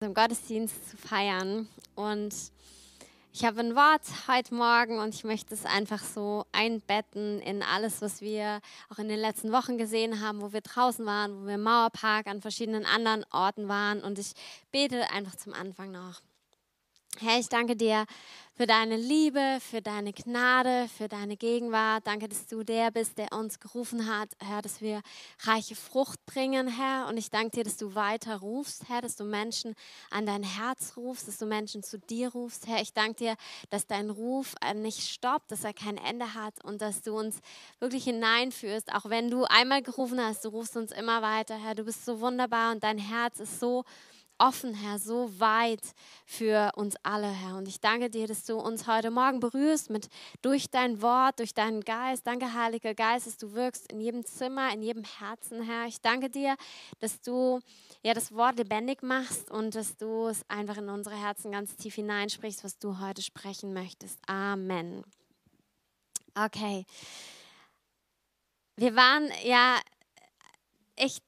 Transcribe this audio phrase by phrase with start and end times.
[0.00, 1.68] im Gottesdienst zu feiern.
[1.94, 2.34] Und
[3.32, 8.00] ich habe ein Wort heute Morgen und ich möchte es einfach so einbetten in alles,
[8.00, 11.56] was wir auch in den letzten Wochen gesehen haben, wo wir draußen waren, wo wir
[11.56, 14.02] im Mauerpark an verschiedenen anderen Orten waren.
[14.02, 14.32] Und ich
[14.72, 16.22] bete einfach zum Anfang noch.
[17.20, 18.04] Herr, ich danke dir
[18.56, 22.06] für deine Liebe, für deine Gnade, für deine Gegenwart.
[22.06, 25.02] Danke, dass du der bist, der uns gerufen hat, Herr, dass wir
[25.42, 27.06] reiche Frucht bringen, Herr.
[27.08, 29.74] Und ich danke dir, dass du weiter rufst, Herr, dass du Menschen
[30.10, 32.80] an dein Herz rufst, dass du Menschen zu dir rufst, Herr.
[32.80, 33.36] Ich danke dir,
[33.68, 37.40] dass dein Ruf äh, nicht stoppt, dass er kein Ende hat und dass du uns
[37.78, 38.94] wirklich hineinführst.
[38.94, 41.74] Auch wenn du einmal gerufen hast, du rufst uns immer weiter, Herr.
[41.74, 43.84] Du bist so wunderbar und dein Herz ist so
[44.38, 45.80] offen, Herr, so weit
[46.24, 47.56] für uns alle, Herr.
[47.56, 50.08] Und ich danke dir, dass du uns heute Morgen berührst mit
[50.42, 52.26] durch dein Wort, durch deinen Geist.
[52.26, 55.86] Danke, Heiliger Geist, dass du wirkst in jedem Zimmer, in jedem Herzen, Herr.
[55.86, 56.56] Ich danke dir,
[56.98, 57.60] dass du
[58.02, 61.94] ja das Wort lebendig machst und dass du es einfach in unsere Herzen ganz tief
[61.94, 64.18] hineinsprichst, was du heute sprechen möchtest.
[64.26, 65.04] Amen.
[66.34, 66.84] Okay.
[68.76, 69.80] Wir waren ja
[70.96, 71.25] echt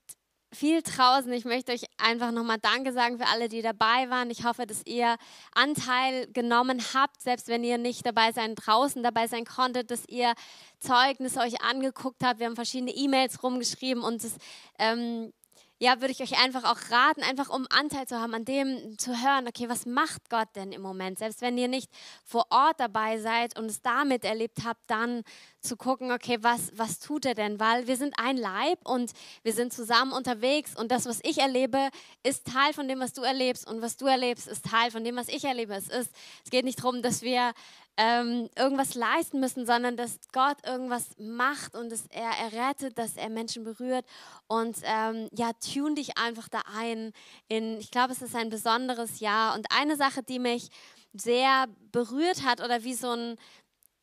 [0.53, 1.31] viel draußen.
[1.33, 4.31] Ich möchte euch einfach nochmal Danke sagen für alle, die dabei waren.
[4.31, 5.17] Ich hoffe, dass ihr
[5.53, 10.33] Anteil genommen habt, selbst wenn ihr nicht dabei sein, draußen dabei sein konntet, dass ihr
[10.81, 12.41] Zeugnis euch angeguckt habt.
[12.41, 14.37] Wir haben verschiedene E-Mails rumgeschrieben und das
[14.79, 15.33] ähm,
[15.81, 19.11] ja, würde ich euch einfach auch raten, einfach um Anteil zu haben, an dem zu
[19.11, 21.19] hören, okay, was macht Gott denn im Moment?
[21.19, 21.89] Selbst wenn ihr nicht
[22.25, 25.23] vor Ort dabei seid und es damit erlebt habt, dann
[25.61, 27.61] zu gucken, okay, was, was tut er denn?
[27.61, 29.13] Weil wir sind ein Leib und
[29.43, 31.91] wir sind zusammen unterwegs und das, was ich erlebe,
[32.25, 35.15] ist Teil von dem, was du erlebst und was du erlebst, ist Teil von dem,
[35.15, 35.75] was ich erlebe.
[35.75, 36.11] Es, ist,
[36.45, 37.53] es geht nicht darum, dass wir
[38.01, 43.29] ähm, irgendwas leisten müssen, sondern dass Gott irgendwas macht und dass er errettet, dass er
[43.29, 44.07] Menschen berührt.
[44.47, 47.13] Und ähm, ja, tune dich einfach da ein.
[47.49, 49.57] In, ich glaube, es ist ein besonderes Jahr.
[49.57, 50.69] Und eine Sache, die mich
[51.13, 53.37] sehr berührt hat oder wie so ein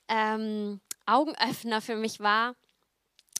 [0.10, 2.56] ähm, Augenöffner für mich war,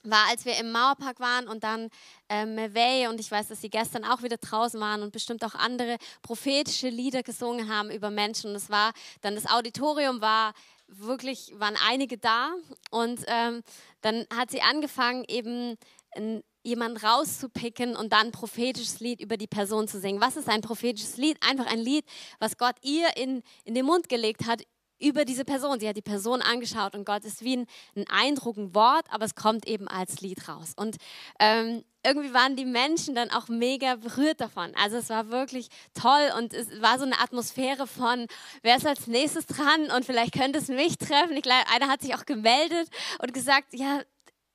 [0.10, 1.90] war, als wir im Mauerpark waren und dann
[2.30, 5.56] äh, Mewey und ich weiß, dass sie gestern auch wieder draußen waren und bestimmt auch
[5.56, 8.52] andere prophetische Lieder gesungen haben über Menschen.
[8.52, 10.54] Und es war dann das Auditorium war
[10.88, 12.54] wirklich, waren einige da
[12.92, 13.64] und ähm,
[14.02, 15.78] dann hat sie angefangen, eben
[16.16, 20.22] ein, jemanden rauszupicken und dann ein prophetisches Lied über die Person zu singen.
[20.22, 21.38] Was ist ein prophetisches Lied?
[21.48, 22.06] Einfach ein Lied,
[22.40, 24.64] was Gott ihr in, in den Mund gelegt hat
[25.06, 25.80] über diese Person.
[25.80, 29.26] Sie hat die Person angeschaut und Gott ist wie ein, ein Eindruck, ein Wort, aber
[29.26, 30.74] es kommt eben als Lied raus.
[30.76, 30.98] Und
[31.40, 34.72] ähm, irgendwie waren die Menschen dann auch mega berührt davon.
[34.76, 38.28] Also es war wirklich toll und es war so eine Atmosphäre von,
[38.64, 41.38] wer ist als nächstes dran und vielleicht könnte es mich treffen.
[41.38, 42.90] Ich einer hat sich auch gemeldet
[43.22, 44.02] und gesagt, ja,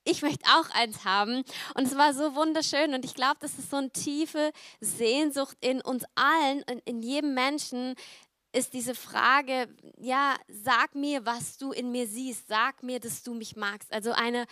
[0.04, 1.44] ich möchte auch eins haben.
[1.74, 2.94] Und es war so wunderschön.
[2.94, 4.50] Und ich glaube, das ist so eine tiefe
[4.80, 7.94] Sehnsucht in uns allen, in, in jedem Menschen,
[8.52, 13.34] ist diese Frage, ja, sag mir, was du in mir siehst, sag mir, dass du
[13.34, 13.92] mich magst.
[13.92, 14.46] Also eine,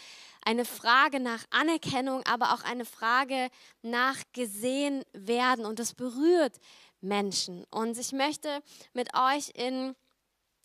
[0.44, 3.48] eine Frage nach Anerkennung, aber auch eine Frage
[3.82, 6.58] nach gesehen werden und das berührt
[7.00, 7.64] Menschen.
[7.70, 9.94] Und ich möchte mit euch in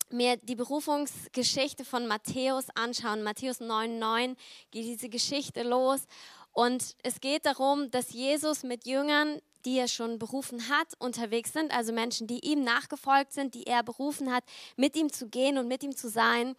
[0.10, 3.24] mir die Berufungsgeschichte von Matthäus anschauen.
[3.24, 4.36] Matthäus 9,9
[4.70, 6.06] geht diese Geschichte los.
[6.52, 11.72] Und es geht darum, dass Jesus mit Jüngern die er schon berufen hat, unterwegs sind,
[11.74, 14.44] also Menschen, die ihm nachgefolgt sind, die er berufen hat,
[14.76, 16.56] mit ihm zu gehen und mit ihm zu sein.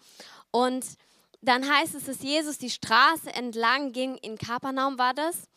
[0.50, 0.84] Und
[1.40, 5.48] dann heißt es, dass Jesus die Straße entlang ging, in Kapernaum war das,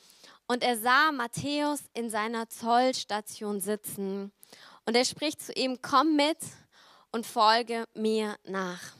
[0.48, 4.32] und er sah Matthäus in seiner Zollstation sitzen.
[4.86, 6.38] Und er spricht zu ihm, komm mit
[7.12, 8.94] und folge mir nach.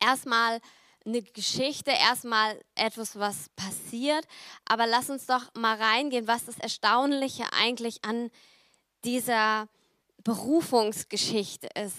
[0.00, 0.60] Erstmal
[1.08, 4.26] eine Geschichte, erstmal etwas, was passiert.
[4.64, 8.30] Aber lass uns doch mal reingehen, was das Erstaunliche eigentlich an
[9.04, 9.68] dieser
[10.22, 11.96] Berufungsgeschichte ist.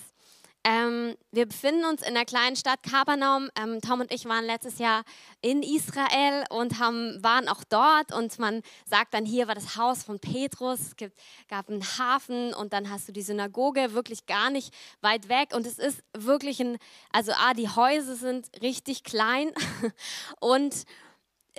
[0.66, 3.50] Ähm, wir befinden uns in der kleinen Stadt Kapernaum.
[3.58, 5.04] Ähm, Tom und ich waren letztes Jahr
[5.42, 8.14] in Israel und haben, waren auch dort.
[8.14, 10.80] Und man sagt dann, hier war das Haus von Petrus.
[10.82, 11.18] Es gibt,
[11.48, 15.54] gab einen Hafen und dann hast du die Synagoge wirklich gar nicht weit weg.
[15.54, 16.78] Und es ist wirklich ein,
[17.14, 19.52] also ah, die Häuser sind richtig klein
[20.42, 20.86] und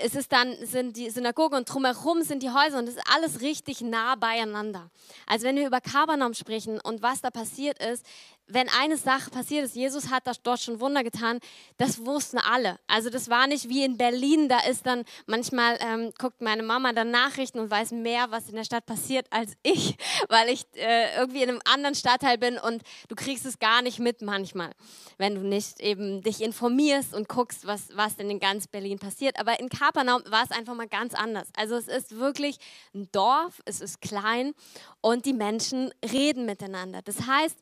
[0.03, 3.41] es ist dann, sind die Synagoge und drumherum sind die Häuser und es ist alles
[3.41, 4.91] richtig nah beieinander.
[5.27, 8.05] Also wenn wir über Kapernaum sprechen und was da passiert ist,
[8.52, 11.38] wenn eine Sache passiert ist, Jesus hat dort schon Wunder getan,
[11.76, 12.79] das wussten alle.
[12.87, 16.93] Also das war nicht wie in Berlin, da ist dann manchmal, ähm, guckt meine Mama
[16.93, 19.97] dann Nachrichten und weiß mehr, was in der Stadt passiert, als ich,
[20.29, 23.99] weil ich äh, irgendwie in einem anderen Stadtteil bin und du kriegst es gar nicht
[23.99, 24.73] mit manchmal,
[25.19, 29.38] wenn du nicht eben dich informierst und guckst, was, was denn in ganz Berlin passiert.
[29.38, 31.49] Aber in Kapernaum war es einfach mal ganz anders.
[31.56, 32.58] Also es ist wirklich
[32.94, 34.52] ein Dorf, es ist klein
[35.00, 37.00] und die Menschen reden miteinander.
[37.02, 37.56] Das heißt,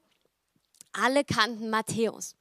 [1.03, 2.35] alle kannten Matthäus.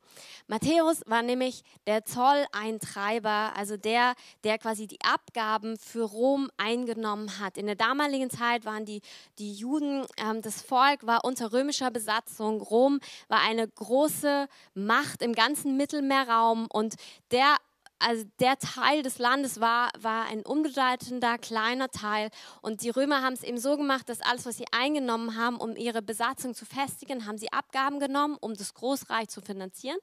[0.47, 4.13] Matthäus war nämlich der Zolleintreiber, also der,
[4.43, 7.57] der quasi die Abgaben für Rom eingenommen hat.
[7.57, 9.01] In der damaligen Zeit waren die,
[9.39, 12.61] die Juden, ähm, das Volk war unter römischer Besatzung.
[12.61, 16.95] Rom war eine große Macht im ganzen Mittelmeerraum und
[17.31, 17.57] der
[17.99, 22.29] also der Teil des Landes war, war ein unbedeutender kleiner Teil.
[22.61, 25.75] Und die Römer haben es eben so gemacht, dass alles, was sie eingenommen haben, um
[25.75, 29.97] ihre Besatzung zu festigen, haben sie Abgaben genommen, um das Großreich zu finanzieren.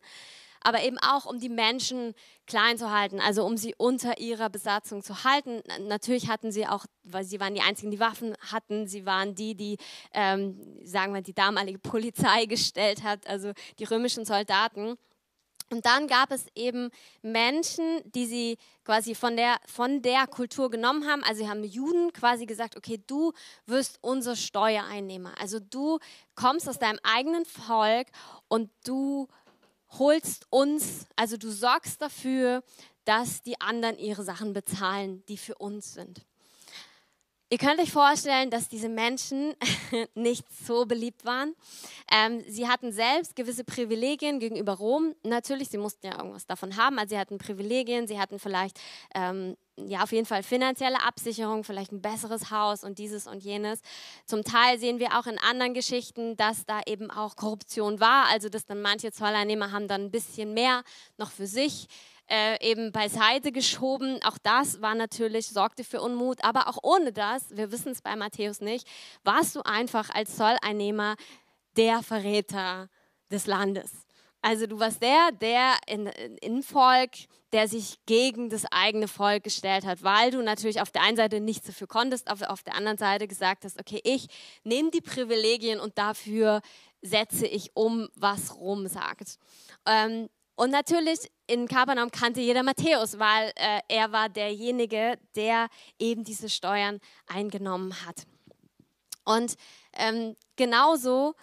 [0.67, 2.15] Aber eben auch, um die Menschen
[2.47, 5.63] klein zu halten, also um sie unter ihrer Besatzung zu halten.
[5.83, 8.89] Natürlich hatten sie auch, weil sie waren die einzigen, die Waffen hatten.
[8.89, 9.77] Sie waren die, die,
[10.15, 14.97] ähm, sagen wir, die damalige Polizei gestellt hat, also die römischen Soldaten.
[15.75, 16.91] Und dann gab es eben
[17.21, 21.25] Menschen, die sie quasi von der, von der Kultur genommen haben.
[21.25, 23.33] Also sie haben Juden quasi gesagt, okay, du
[23.67, 25.35] wirst unser Steuereinnehmer.
[25.41, 25.99] Also du
[26.37, 28.07] kommst aus deinem eigenen Volk
[28.47, 29.27] und du
[29.99, 32.63] holst uns, also du sorgst dafür,
[33.05, 36.25] dass die anderen ihre Sachen bezahlen, die für uns sind.
[37.51, 39.55] Ihr könnt euch vorstellen, dass diese Menschen
[40.15, 41.55] nicht so beliebt waren.
[42.11, 45.15] Ähm, sie hatten selbst gewisse Privilegien gegenüber Rom.
[45.23, 46.99] Natürlich, sie mussten ja irgendwas davon haben.
[46.99, 48.81] Also sie hatten Privilegien, sie hatten vielleicht
[49.15, 53.83] ähm, ja auf jeden Fall finanzielle Absicherung, vielleicht ein besseres Haus und dieses und jenes.
[54.25, 58.27] Zum Teil sehen wir auch in anderen Geschichten, dass da eben auch Korruption war.
[58.31, 60.83] Also dass dann manche Zolleinnehmer haben dann ein bisschen mehr
[61.19, 61.89] noch für sich
[62.29, 64.21] äh, eben beiseite geschoben.
[64.25, 66.43] Auch das war natürlich, sorgte für Unmut.
[66.45, 68.87] Aber auch ohne das, wir wissen es bei Matthäus nicht,
[69.23, 71.17] warst du einfach als Zolleinnehmer
[71.77, 72.89] der Verräter
[73.31, 73.91] des Landes.
[74.43, 76.07] Also du warst der, der in,
[76.43, 77.13] in Volk,
[77.53, 81.41] der sich gegen das eigene Volk gestellt hat, weil du natürlich auf der einen Seite
[81.41, 84.27] nichts dafür konntest, auf, auf der anderen Seite gesagt hast, okay, ich
[84.63, 86.61] nehme die Privilegien und dafür
[87.01, 89.39] setze ich um, was Rom sagt.
[89.87, 95.69] Ähm, und natürlich in Kapernaum kannte jeder Matthäus, weil äh, er war derjenige, der
[95.99, 98.23] eben diese Steuern eingenommen hat.
[99.25, 99.55] Und
[99.95, 101.35] ähm, genauso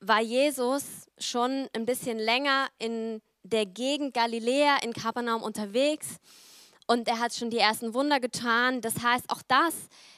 [0.00, 6.18] war Jesus schon ein bisschen länger in der Gegend Galiläa in Kapernaum unterwegs
[6.86, 8.80] und er hat schon die ersten Wunder getan.
[8.80, 9.74] Das heißt, auch das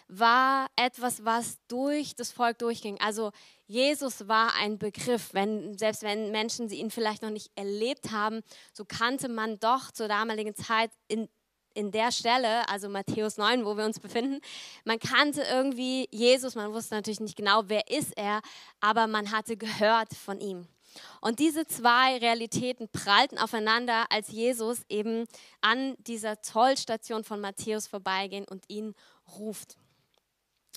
[0.09, 3.01] war etwas, was durch das Volk durchging.
[3.01, 3.31] Also
[3.67, 8.43] Jesus war ein Begriff, wenn, selbst wenn Menschen ihn vielleicht noch nicht erlebt haben,
[8.73, 11.29] so kannte man doch zur damaligen Zeit in,
[11.75, 14.41] in der Stelle, also Matthäus 9, wo wir uns befinden,
[14.85, 18.41] man kannte irgendwie Jesus, man wusste natürlich nicht genau, wer ist er,
[18.81, 20.69] aber man hatte gehört von ihm.
[21.21, 25.27] Und diese zwei Realitäten prallten aufeinander, als Jesus eben
[25.61, 28.95] an dieser Zollstation von Matthäus vorbeigehen und ihn
[29.39, 29.77] ruft.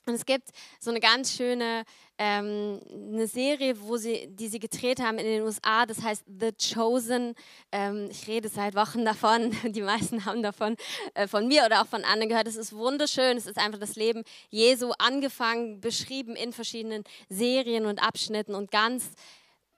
[0.09, 1.85] Und es gibt so eine ganz schöne
[2.21, 6.51] ähm, eine Serie, wo sie, die sie gedreht haben in den USA, das heißt The
[6.51, 7.33] Chosen.
[7.71, 10.75] Ähm, ich rede seit Wochen davon, die meisten haben davon
[11.13, 12.47] äh, von mir oder auch von anderen gehört.
[12.47, 18.03] Es ist wunderschön, es ist einfach das Leben Jesu angefangen, beschrieben in verschiedenen Serien und
[18.03, 19.11] Abschnitten und ganz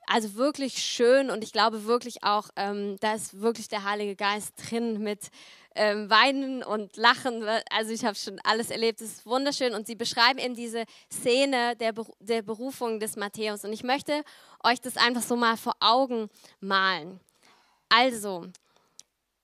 [0.08, 4.54] also wirklich schön und ich glaube wirklich auch, ähm, da ist wirklich der Heilige Geist
[4.58, 5.30] drin mit
[5.76, 7.44] ähm, Weinen und Lachen.
[7.70, 11.76] Also ich habe schon alles erlebt, es ist wunderschön und sie beschreiben eben diese Szene
[11.76, 14.24] der, der Berufung des Matthäus und ich möchte
[14.64, 17.20] euch das einfach so mal vor Augen malen.
[17.90, 18.48] Also,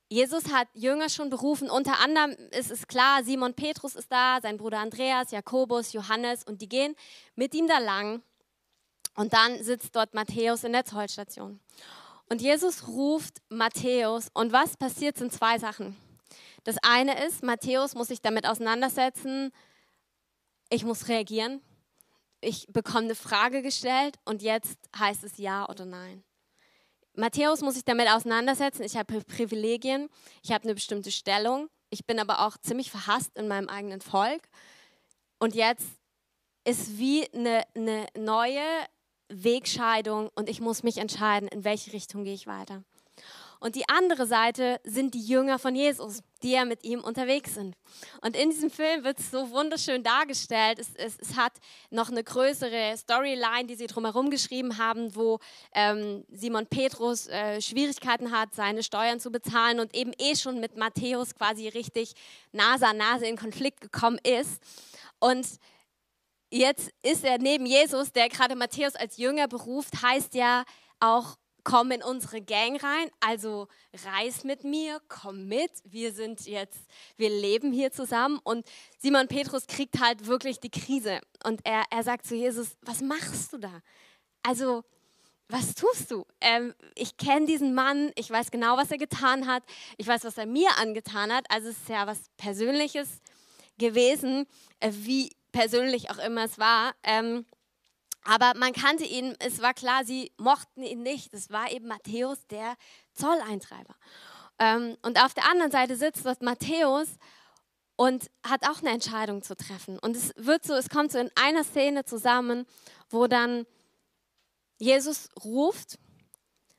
[0.10, 1.69] Jesus hat Jünger schon berufen.
[1.69, 6.62] Unter anderem ist es klar, Simon Petrus ist da, sein Bruder Andreas, Jakobus, Johannes und
[6.62, 6.96] die gehen
[7.36, 8.22] mit ihm da lang.
[9.15, 11.60] Und dann sitzt dort Matthäus in der Zollstation.
[12.29, 14.29] Und Jesus ruft Matthäus.
[14.34, 15.98] Und was passiert, sind zwei Sachen.
[16.67, 19.53] Das eine ist, Matthäus muss sich damit auseinandersetzen,
[20.69, 21.62] ich muss reagieren.
[22.41, 26.25] Ich bekomme eine Frage gestellt und jetzt heißt es ja oder nein.
[27.13, 30.09] Matthäus muss sich damit auseinandersetzen, ich habe Privilegien,
[30.43, 34.50] ich habe eine bestimmte Stellung, ich bin aber auch ziemlich verhasst in meinem eigenen Volk.
[35.39, 35.88] Und jetzt
[36.65, 38.67] ist wie eine, eine neue
[39.29, 42.83] Wegscheidung und ich muss mich entscheiden, in welche Richtung gehe ich weiter.
[43.60, 47.76] Und die andere Seite sind die Jünger von Jesus, die ja mit ihm unterwegs sind.
[48.22, 50.80] Und in diesem Film wird es so wunderschön dargestellt.
[50.80, 51.54] Es, es, es, hat
[51.90, 55.40] noch eine größere Storyline, die sie drumherum geschrieben haben, wo
[55.74, 60.78] ähm, Simon Petrus äh, Schwierigkeiten hat, seine Steuern zu bezahlen und eben eh schon mit
[60.78, 62.14] Matthäus quasi richtig
[62.52, 64.62] Nase an Nase in Konflikt gekommen ist.
[65.20, 65.48] Und
[66.52, 70.64] jetzt ist er neben Jesus, der gerade Matthäus als Jünger beruft, heißt ja
[71.00, 73.67] auch, komm in unsere Gang rein, also
[74.05, 76.79] reis mit mir, komm mit, wir sind jetzt,
[77.17, 78.65] wir leben hier zusammen und
[79.00, 83.51] Simon Petrus kriegt halt wirklich die Krise und er, er sagt zu Jesus, was machst
[83.51, 83.81] du da?
[84.43, 84.86] Also,
[85.50, 86.25] was tust du?
[86.39, 89.63] Ähm, ich kenne diesen Mann, ich weiß genau, was er getan hat,
[89.97, 93.19] ich weiß, was er mir angetan hat, also es ist ja was Persönliches
[93.77, 94.47] gewesen,
[94.79, 96.95] äh, wie persönlich auch immer es war.
[97.03, 97.45] Ähm,
[98.29, 101.34] aber man kannte ihn, es war klar, sie mochten ihn nicht.
[101.34, 102.75] Es war eben Matthäus, der
[103.13, 103.96] Zolleintreiber.
[104.60, 107.07] Ähm, und auf der anderen Seite sitzt dort Matthäus
[107.96, 109.98] und hat auch eine Entscheidung zu treffen.
[110.00, 112.65] Und es wird so, es kommt so in einer Szene zusammen,
[113.10, 113.65] wo dann
[114.77, 115.98] Jesus ruft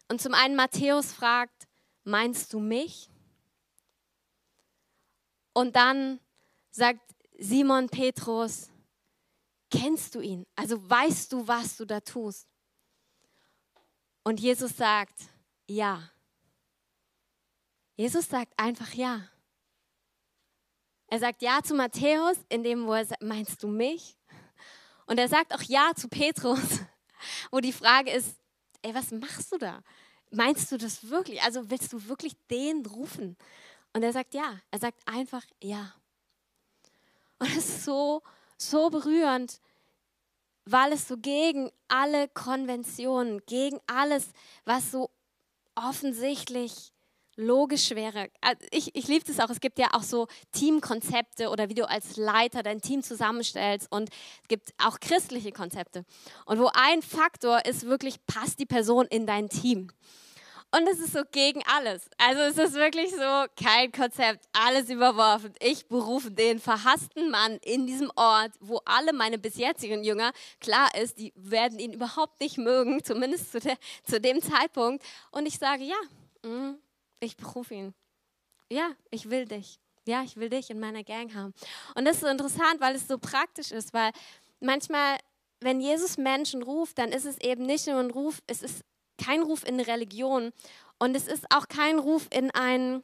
[0.08, 1.66] und zum einen Matthäus fragt,
[2.04, 3.08] meinst du mich?
[5.54, 6.20] Und dann
[6.72, 7.00] sagt
[7.38, 8.68] Simon Petrus,
[9.70, 10.46] kennst du ihn?
[10.56, 12.48] Also weißt du, was du da tust?
[14.24, 15.18] Und Jesus sagt,
[15.66, 16.10] ja.
[17.96, 19.28] Jesus sagt einfach ja.
[21.06, 24.18] Er sagt ja zu Matthäus, in dem, wo er sagt, meinst du mich?
[25.06, 26.80] Und er sagt auch ja zu Petrus,
[27.50, 28.36] wo die Frage ist,
[28.82, 29.82] ey, was machst du da?
[30.30, 31.42] Meinst du das wirklich?
[31.42, 33.38] Also willst du wirklich den rufen?
[33.94, 34.60] Und er sagt ja.
[34.70, 35.94] Er sagt einfach ja.
[37.38, 38.22] Und es ist so,
[38.58, 39.60] so berührend,
[40.64, 44.28] weil es so gegen alle Konventionen, gegen alles,
[44.64, 45.10] was so
[45.74, 46.92] offensichtlich
[47.38, 48.28] logisch wäre.
[48.40, 49.48] Also ich, ich liebe das auch.
[49.48, 53.86] Es gibt ja auch so Teamkonzepte oder wie du als Leiter dein Team zusammenstellst.
[53.90, 54.10] Und
[54.42, 56.04] es gibt auch christliche Konzepte.
[56.46, 59.90] Und wo ein Faktor ist wirklich, passt die Person in dein Team.
[60.70, 62.10] Und es ist so gegen alles.
[62.18, 65.54] Also es ist wirklich so kein Konzept, alles überworfen.
[65.60, 70.94] Ich berufe den verhassten Mann in diesem Ort, wo alle meine bis jetzigen Jünger, klar
[70.94, 75.02] ist, die werden ihn überhaupt nicht mögen, zumindest zu, der, zu dem Zeitpunkt.
[75.30, 76.76] Und ich sage, ja, mm,
[77.20, 77.94] ich berufe ihn.
[78.70, 79.80] Ja, ich will dich.
[80.06, 81.54] Ja, ich will dich in meiner Gang haben.
[81.94, 84.10] Und das ist so interessant, weil es so praktisch ist, weil
[84.60, 85.16] manchmal,
[85.60, 88.84] wenn Jesus Menschen ruft, dann ist es eben nicht nur ein Ruf, es ist
[89.18, 90.52] kein Ruf in eine Religion
[90.98, 93.02] und es ist auch kein Ruf in ein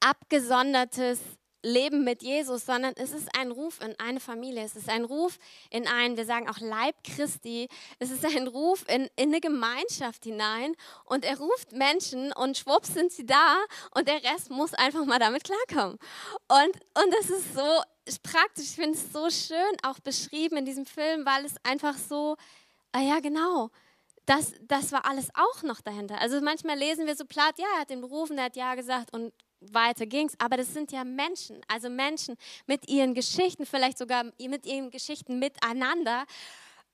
[0.00, 1.20] abgesondertes
[1.62, 4.62] Leben mit Jesus, sondern es ist ein Ruf in eine Familie.
[4.62, 5.38] Es ist ein Ruf
[5.70, 7.68] in ein, wir sagen auch Leib Christi.
[7.98, 10.76] Es ist ein Ruf in, in eine Gemeinschaft hinein.
[11.04, 13.56] Und er ruft Menschen und schwupps sind sie da
[13.94, 15.98] und der Rest muss einfach mal damit klarkommen.
[16.46, 17.82] Und, und das ist so
[18.22, 18.66] praktisch.
[18.66, 22.36] Ich finde es so schön auch beschrieben in diesem Film, weil es einfach so,
[22.92, 23.70] ah ja, genau
[24.28, 26.20] das, das war alles auch noch dahinter.
[26.20, 29.12] Also manchmal lesen wir so platt, ja, er hat den berufen, er hat ja gesagt
[29.14, 30.34] und weiter ging's.
[30.38, 35.38] Aber das sind ja Menschen, also Menschen mit ihren Geschichten, vielleicht sogar mit ihren Geschichten
[35.38, 36.26] miteinander.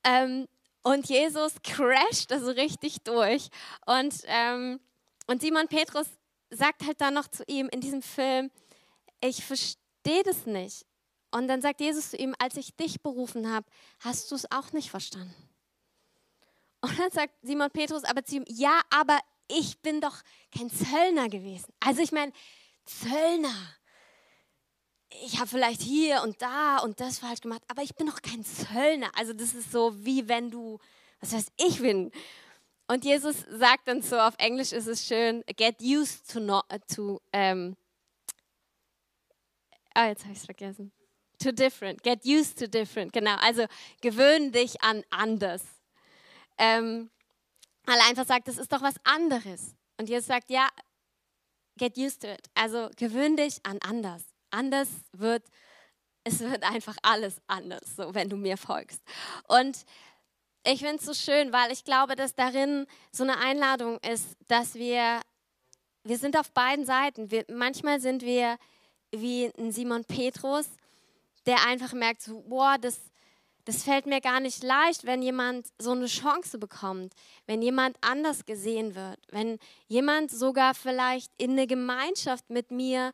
[0.05, 0.47] Ähm,
[0.85, 3.49] und Jesus crasht also richtig durch.
[3.85, 4.79] Und, ähm,
[5.27, 6.07] und Simon Petrus
[6.51, 8.53] sagt halt dann noch zu ihm in diesem Film,
[9.21, 10.87] ich verstehe das nicht.
[11.33, 13.67] Und dann sagt Jesus zu ihm, als ich dich berufen habe,
[13.99, 15.35] hast du es auch nicht verstanden.
[16.85, 20.21] Und dann sagt Simon Petrus aber zu ihm, ja, aber ich bin doch
[20.55, 21.73] kein Zöllner gewesen.
[21.81, 22.31] Also ich meine,
[22.85, 23.55] Zöllner.
[25.25, 28.45] Ich habe vielleicht hier und da und das falsch gemacht, aber ich bin doch kein
[28.45, 29.11] Zöllner.
[29.17, 30.79] Also das ist so wie wenn du,
[31.21, 32.11] was weiß ich bin.
[32.87, 37.23] Und Jesus sagt dann so, auf Englisch ist es schön, get used to, not, to
[37.35, 37.79] um,
[39.95, 40.93] ah, jetzt habe ich es vergessen.
[41.39, 43.37] To different, get used to different, genau.
[43.37, 43.65] Also
[44.03, 45.63] gewöhn dich an anders
[46.59, 47.11] ähm,
[47.85, 49.75] weil er einfach sagt, das ist doch was anderes.
[49.99, 50.69] Und Jesus sagt, ja,
[51.77, 52.49] get used to it.
[52.55, 54.23] Also gewöhn dich an anders.
[54.51, 55.45] Anders wird,
[56.25, 59.03] es wird einfach alles anders, so wenn du mir folgst.
[59.49, 59.85] Und
[60.67, 64.75] ich finde es so schön, weil ich glaube, dass darin so eine Einladung ist, dass
[64.75, 65.21] wir,
[66.05, 67.31] wir sind auf beiden Seiten.
[67.31, 68.57] Wir, manchmal sind wir
[69.11, 70.69] wie ein Simon Petrus,
[71.47, 72.99] der einfach merkt, so, boah, das,
[73.65, 77.15] das fällt mir gar nicht leicht, wenn jemand so eine Chance bekommt,
[77.47, 83.13] wenn jemand anders gesehen wird, wenn jemand sogar vielleicht in eine Gemeinschaft mit mir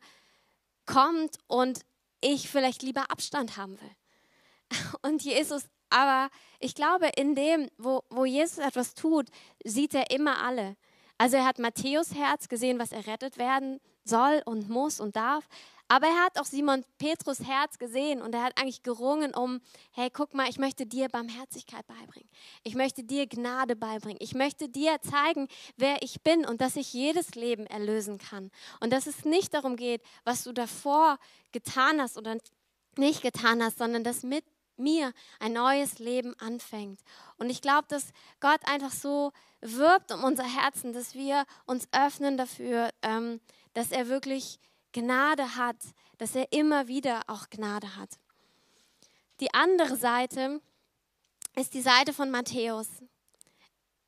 [0.85, 1.81] kommt und
[2.19, 3.95] ich vielleicht lieber Abstand haben will.
[5.01, 6.29] Und Jesus, aber
[6.59, 9.27] ich glaube, in dem, wo, wo Jesus etwas tut,
[9.65, 10.77] sieht er immer alle.
[11.17, 15.47] Also er hat Matthäus Herz gesehen, was errettet werden soll und muss und darf.
[15.91, 19.59] Aber er hat auch Simon Petrus Herz gesehen und er hat eigentlich gerungen um,
[19.91, 22.29] hey, guck mal, ich möchte dir Barmherzigkeit beibringen.
[22.63, 24.17] Ich möchte dir Gnade beibringen.
[24.21, 28.51] Ich möchte dir zeigen, wer ich bin und dass ich jedes Leben erlösen kann.
[28.79, 31.19] Und dass es nicht darum geht, was du davor
[31.51, 32.37] getan hast oder
[32.95, 34.45] nicht getan hast, sondern dass mit
[34.77, 37.01] mir ein neues Leben anfängt.
[37.37, 42.37] Und ich glaube, dass Gott einfach so wirbt um unser Herzen, dass wir uns öffnen
[42.37, 43.41] dafür, ähm,
[43.73, 44.57] dass er wirklich
[44.91, 45.77] Gnade hat,
[46.17, 48.09] dass er immer wieder auch Gnade hat.
[49.39, 50.61] Die andere Seite
[51.55, 52.87] ist die Seite von Matthäus,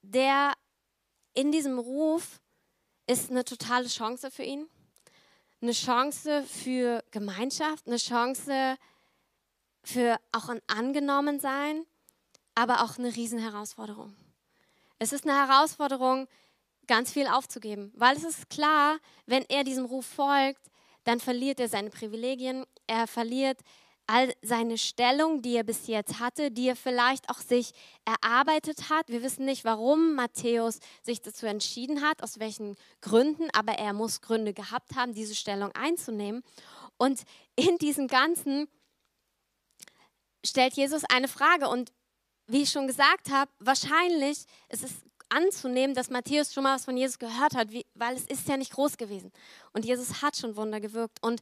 [0.02, 0.54] der
[1.34, 2.40] in diesem Ruf
[3.08, 4.70] ist eine totale Chance für ihn,
[5.62, 8.78] eine Chance für Gemeinschaft, eine Chance
[9.84, 11.86] für auch ein Angenommensein,
[12.56, 14.16] aber auch eine Riesenherausforderung.
[15.00, 16.28] Es ist eine Herausforderung,
[16.88, 20.70] ganz viel aufzugeben, weil es ist klar, wenn er diesem Ruf folgt,
[21.04, 23.60] dann verliert er seine Privilegien, er verliert
[24.08, 27.72] all seine Stellung, die er bis jetzt hatte, die er vielleicht auch sich
[28.06, 29.08] erarbeitet hat.
[29.08, 34.22] Wir wissen nicht, warum Matthäus sich dazu entschieden hat, aus welchen Gründen, aber er muss
[34.22, 36.44] Gründe gehabt haben, diese Stellung einzunehmen.
[36.98, 37.22] Und
[37.56, 38.68] in diesem Ganzen
[40.46, 41.92] stellt Jesus eine Frage und
[42.48, 44.92] wie ich schon gesagt habe, wahrscheinlich ist es
[45.34, 48.58] anzunehmen, dass Matthäus schon mal was von Jesus gehört hat, wie, weil es ist ja
[48.58, 49.32] nicht groß gewesen.
[49.74, 51.22] Und Jesus hat schon Wunder gewirkt.
[51.22, 51.42] Und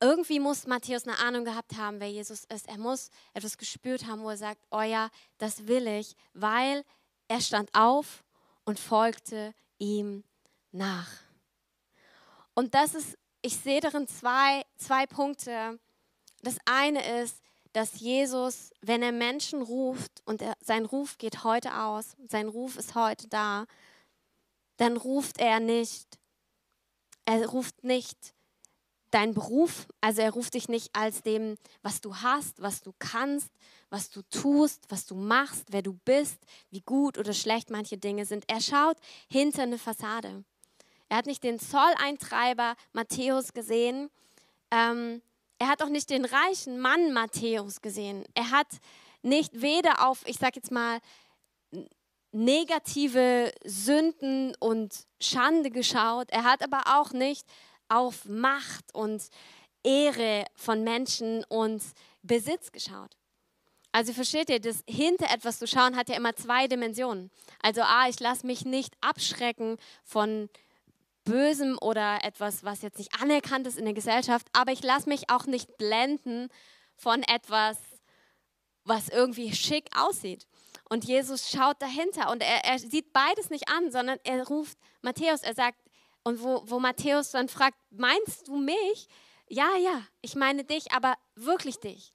[0.00, 2.68] irgendwie muss Matthäus eine Ahnung gehabt haben, wer Jesus ist.
[2.68, 6.84] Er muss etwas gespürt haben, wo er sagt, oh ja, das will ich, weil
[7.28, 8.24] er stand auf
[8.64, 10.24] und folgte ihm
[10.72, 11.08] nach.
[12.54, 15.78] Und das ist, ich sehe darin zwei, zwei Punkte.
[16.42, 17.40] Das eine ist,
[17.72, 22.76] dass Jesus, wenn er Menschen ruft und er, sein Ruf geht heute aus, sein Ruf
[22.76, 23.66] ist heute da,
[24.76, 26.18] dann ruft er nicht,
[27.24, 28.34] er ruft nicht
[29.10, 33.50] deinen Beruf, also er ruft dich nicht als dem, was du hast, was du kannst,
[33.90, 36.38] was du tust, was du machst, wer du bist,
[36.70, 38.44] wie gut oder schlecht manche Dinge sind.
[38.48, 38.96] Er schaut
[39.28, 40.44] hinter eine Fassade.
[41.08, 44.10] Er hat nicht den Zolleintreiber Matthäus gesehen,
[44.70, 45.20] ähm,
[45.62, 48.24] er hat auch nicht den reichen Mann Matthäus gesehen.
[48.34, 48.66] Er hat
[49.22, 50.98] nicht weder auf, ich sag jetzt mal,
[52.32, 56.30] negative Sünden und Schande geschaut.
[56.32, 57.46] Er hat aber auch nicht
[57.88, 59.22] auf Macht und
[59.84, 61.80] Ehre von Menschen und
[62.22, 63.16] Besitz geschaut.
[63.92, 67.30] Also versteht ihr, das hinter etwas zu schauen hat ja immer zwei Dimensionen.
[67.62, 70.48] Also A, ich lasse mich nicht abschrecken von
[71.24, 75.30] Bösem oder etwas, was jetzt nicht anerkannt ist in der Gesellschaft, aber ich lasse mich
[75.30, 76.48] auch nicht blenden
[76.96, 77.78] von etwas,
[78.84, 80.46] was irgendwie schick aussieht.
[80.88, 85.42] Und Jesus schaut dahinter und er, er sieht beides nicht an, sondern er ruft Matthäus,
[85.42, 85.78] er sagt,
[86.24, 89.08] und wo, wo Matthäus dann fragt, meinst du mich?
[89.48, 92.12] Ja, ja, ich meine dich, aber wirklich dich.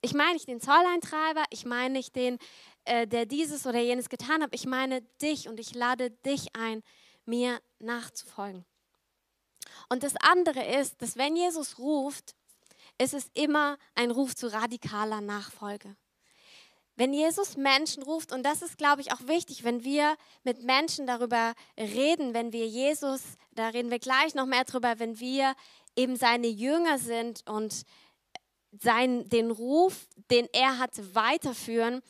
[0.00, 2.38] Ich meine nicht den Zolleintreiber, ich meine nicht den,
[2.84, 6.82] äh, der dieses oder jenes getan hat, ich meine dich und ich lade dich ein,
[7.28, 8.64] mir nachzufolgen.
[9.88, 12.34] Und das andere ist, dass wenn Jesus ruft,
[12.98, 15.96] ist es immer ein Ruf zu radikaler Nachfolge.
[16.96, 21.06] Wenn Jesus Menschen ruft, und das ist, glaube ich, auch wichtig, wenn wir mit Menschen
[21.06, 25.54] darüber reden, wenn wir Jesus, da reden wir gleich noch mehr drüber, wenn wir
[25.94, 27.84] eben seine Jünger sind und
[28.72, 32.02] sein, den Ruf, den er hatte, weiterführen,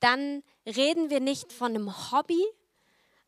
[0.00, 2.44] dann reden wir nicht von einem Hobby,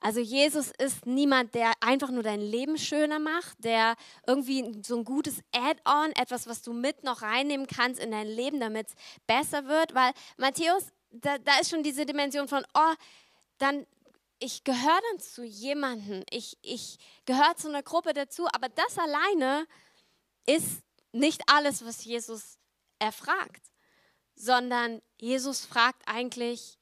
[0.01, 5.05] also Jesus ist niemand, der einfach nur dein Leben schöner macht, der irgendwie so ein
[5.05, 8.95] gutes Add-on, etwas, was du mit noch reinnehmen kannst in dein Leben, damit es
[9.27, 9.95] besser wird.
[9.95, 12.95] Weil Matthäus, da, da ist schon diese Dimension von, oh,
[13.59, 13.87] dann,
[14.39, 19.67] ich gehöre dann zu jemandem, ich, ich gehöre zu einer Gruppe dazu, aber das alleine
[20.47, 20.83] ist
[21.13, 22.59] nicht alles, was Jesus
[22.99, 23.73] erfragt,
[24.35, 26.79] sondern Jesus fragt eigentlich,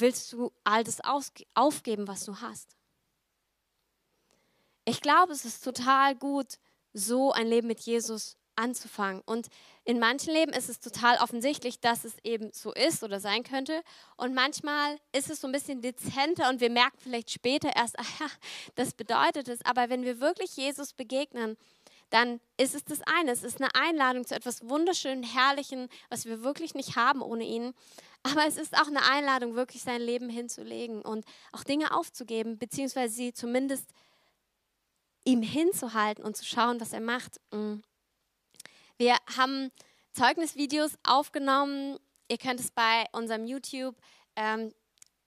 [0.00, 1.00] willst du all das
[1.54, 2.76] aufgeben, was du hast?
[4.84, 6.58] Ich glaube, es ist total gut,
[6.92, 9.22] so ein Leben mit Jesus anzufangen.
[9.26, 9.48] Und
[9.84, 13.82] in manchen Leben ist es total offensichtlich, dass es eben so ist oder sein könnte.
[14.16, 18.20] Und manchmal ist es so ein bisschen dezenter und wir merken vielleicht später erst, ach
[18.20, 18.26] ja,
[18.74, 19.64] das bedeutet es.
[19.64, 21.56] Aber wenn wir wirklich Jesus begegnen,
[22.10, 23.32] dann ist es das eine.
[23.32, 27.74] Es ist eine Einladung zu etwas wunderschönen, herrlichen, was wir wirklich nicht haben ohne ihn.
[28.22, 33.14] Aber es ist auch eine Einladung, wirklich sein Leben hinzulegen und auch Dinge aufzugeben, beziehungsweise
[33.14, 33.90] sie zumindest
[35.24, 37.40] ihm hinzuhalten und zu schauen, was er macht.
[37.50, 37.76] Mm.
[38.96, 39.70] Wir haben
[40.12, 41.98] Zeugnisvideos aufgenommen.
[42.28, 43.96] Ihr könnt es bei unserem YouTube
[44.36, 44.72] ähm,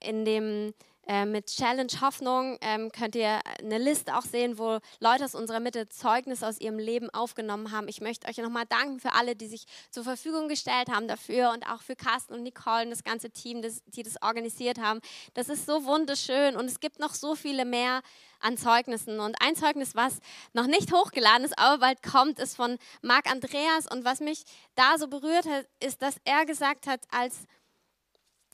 [0.00, 0.74] in dem
[1.10, 5.58] äh, mit Challenge Hoffnung ähm, könnt ihr eine Liste auch sehen, wo Leute aus unserer
[5.58, 7.88] Mitte Zeugnis aus ihrem Leben aufgenommen haben.
[7.88, 11.64] Ich möchte euch nochmal danken für alle, die sich zur Verfügung gestellt haben dafür und
[11.64, 15.00] auch für Carsten und Nicole und das ganze Team, das, die das organisiert haben.
[15.34, 18.02] Das ist so wunderschön und es gibt noch so viele mehr
[18.38, 19.18] an Zeugnissen.
[19.18, 20.20] Und ein Zeugnis, was
[20.52, 23.90] noch nicht hochgeladen ist, aber bald kommt, ist von Marc Andreas.
[23.90, 24.44] Und was mich
[24.76, 27.46] da so berührt hat, ist, dass er gesagt hat, als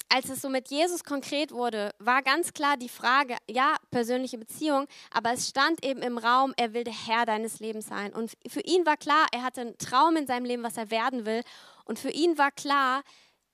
[0.09, 4.87] als es so mit Jesus konkret wurde, war ganz klar die Frage, ja, persönliche Beziehung,
[5.11, 8.12] aber es stand eben im Raum, er will der Herr deines Lebens sein.
[8.12, 11.27] Und für ihn war klar, er hatte einen Traum in seinem Leben, was er werden
[11.27, 11.42] will.
[11.85, 13.03] Und für ihn war klar,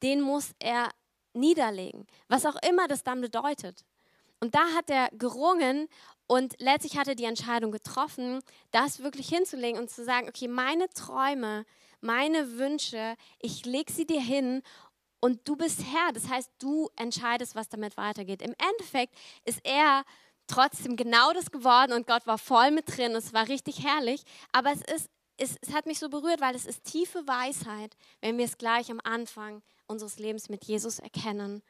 [0.03, 0.91] den muss er
[1.35, 3.85] niederlegen, was auch immer das dann bedeutet.
[4.41, 5.89] Und da hat er gerungen
[6.27, 10.89] und letztlich hat er die Entscheidung getroffen, das wirklich hinzulegen und zu sagen, okay, meine
[10.91, 11.65] Träume,
[12.01, 14.63] meine Wünsche, ich lege sie dir hin
[15.23, 16.13] und du bist Herr.
[16.13, 18.43] Das heißt, du entscheidest, was damit weitergeht.
[18.43, 20.05] Im Endeffekt ist er
[20.49, 23.15] trotzdem genau das geworden und Gott war voll mit drin.
[23.15, 24.25] Es war richtig herrlich.
[24.51, 28.37] Aber es, ist, es, es hat mich so berührt, weil es ist tiefe Weisheit, wenn
[28.37, 31.63] wir es gleich am Anfang unseres Lebens mit Jesus erkennen,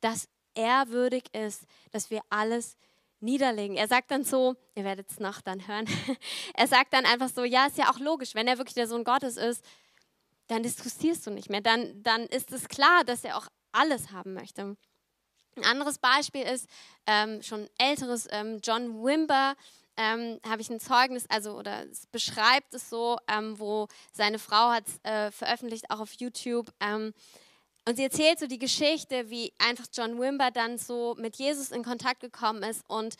[0.00, 2.78] dass er würdig ist, dass wir alles
[3.20, 3.76] niederlegen.
[3.76, 5.86] Er sagt dann so, ihr werdet es noch dann hören,
[6.54, 9.04] er sagt dann einfach so, ja, ist ja auch logisch, wenn er wirklich der Sohn
[9.04, 9.62] Gottes ist,
[10.48, 11.60] dann diskutierst du nicht mehr.
[11.60, 14.76] Dann, dann ist es klar, dass er auch alles haben möchte.
[15.56, 16.68] Ein anderes Beispiel ist
[17.06, 19.54] ähm, schon älteres, ähm, John Wimber,
[19.96, 24.70] ähm, habe ich ein Zeugnis, also oder es beschreibt es so, ähm, wo seine Frau
[24.70, 26.72] hat es äh, veröffentlicht, auch auf YouTube.
[26.80, 27.14] Ähm,
[27.86, 31.84] und sie erzählt so die Geschichte, wie einfach John Wimber dann so mit Jesus in
[31.84, 33.14] Kontakt gekommen ist und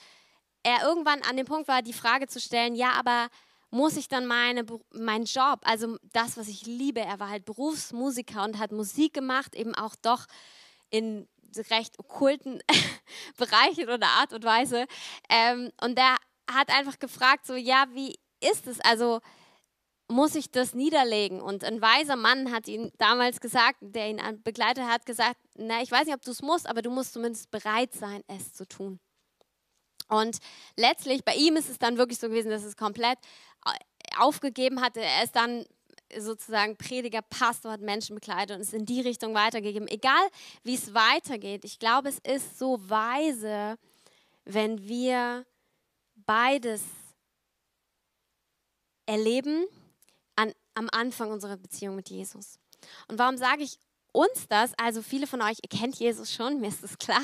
[0.65, 3.29] er irgendwann an dem Punkt war, die Frage zu stellen, ja, aber
[3.75, 8.45] muss ich dann meine, meinen Job, also das, was ich liebe, er war halt Berufsmusiker
[8.45, 10.27] und hat Musik gemacht, eben auch doch
[10.91, 11.27] in
[11.71, 12.63] recht okkulten
[13.37, 14.87] Bereichen oder Art und Weise.
[15.29, 16.17] Ähm, und der
[16.49, 18.79] hat einfach gefragt, so, ja, wie ist es?
[18.81, 19.21] Also
[20.07, 21.41] muss ich das niederlegen?
[21.41, 25.91] Und ein weiser Mann hat ihn damals gesagt, der ihn begleitet hat, gesagt, na, ich
[25.91, 29.01] weiß nicht, ob du es musst, aber du musst zumindest bereit sein, es zu tun.
[30.09, 30.39] Und
[30.77, 33.19] letztlich, bei ihm ist es dann wirklich so gewesen, dass es komplett
[34.19, 35.01] aufgegeben hatte.
[35.01, 35.67] Er ist dann
[36.17, 39.89] sozusagen Prediger, Pastor, hat Menschen bekleidet und ist in die Richtung weitergegeben.
[39.89, 40.29] Egal,
[40.63, 43.77] wie es weitergeht, ich glaube, es ist so weise,
[44.45, 45.45] wenn wir
[46.15, 46.83] beides
[49.07, 49.67] erleben
[50.37, 52.59] an, am Anfang unserer Beziehung mit Jesus.
[53.09, 53.79] Und warum sage ich
[54.13, 54.73] uns das?
[54.79, 57.23] Also viele von euch, ihr kennt Jesus schon, mir ist das klar.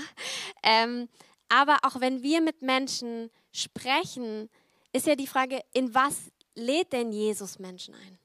[0.62, 1.09] Ähm,
[1.48, 4.48] aber auch wenn wir mit Menschen sprechen,
[4.92, 8.18] ist ja die Frage, in was lädt denn Jesus Menschen ein?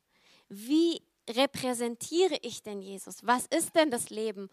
[0.50, 3.26] Wie repräsentiere ich denn Jesus?
[3.26, 4.50] Was ist denn das Leben,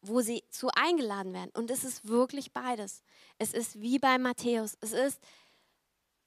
[0.00, 1.50] wo sie zu eingeladen werden?
[1.54, 3.02] Und es ist wirklich beides.
[3.38, 4.76] Es ist wie bei Matthäus.
[4.80, 5.20] Es ist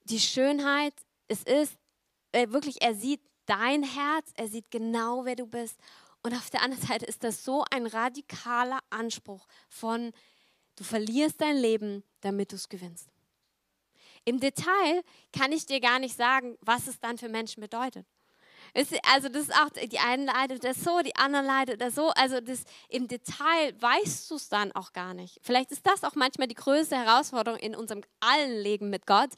[0.04, 0.94] die Schönheit,
[1.28, 1.76] es ist
[2.32, 5.78] äh, wirklich, er sieht dein Herz, er sieht genau, wer du bist.
[6.22, 10.12] Und auf der anderen Seite ist das so ein radikaler Anspruch von
[10.78, 13.08] Du verlierst dein Leben, damit du es gewinnst.
[14.26, 18.04] Im Detail kann ich dir gar nicht sagen, was es dann für Menschen bedeutet.
[19.04, 22.10] Also das ist auch, die einen leidet das so, die anderen leidet das so.
[22.10, 25.38] Also das, im Detail weißt du es dann auch gar nicht.
[25.42, 29.30] Vielleicht ist das auch manchmal die größte Herausforderung in unserem allen Leben mit Gott.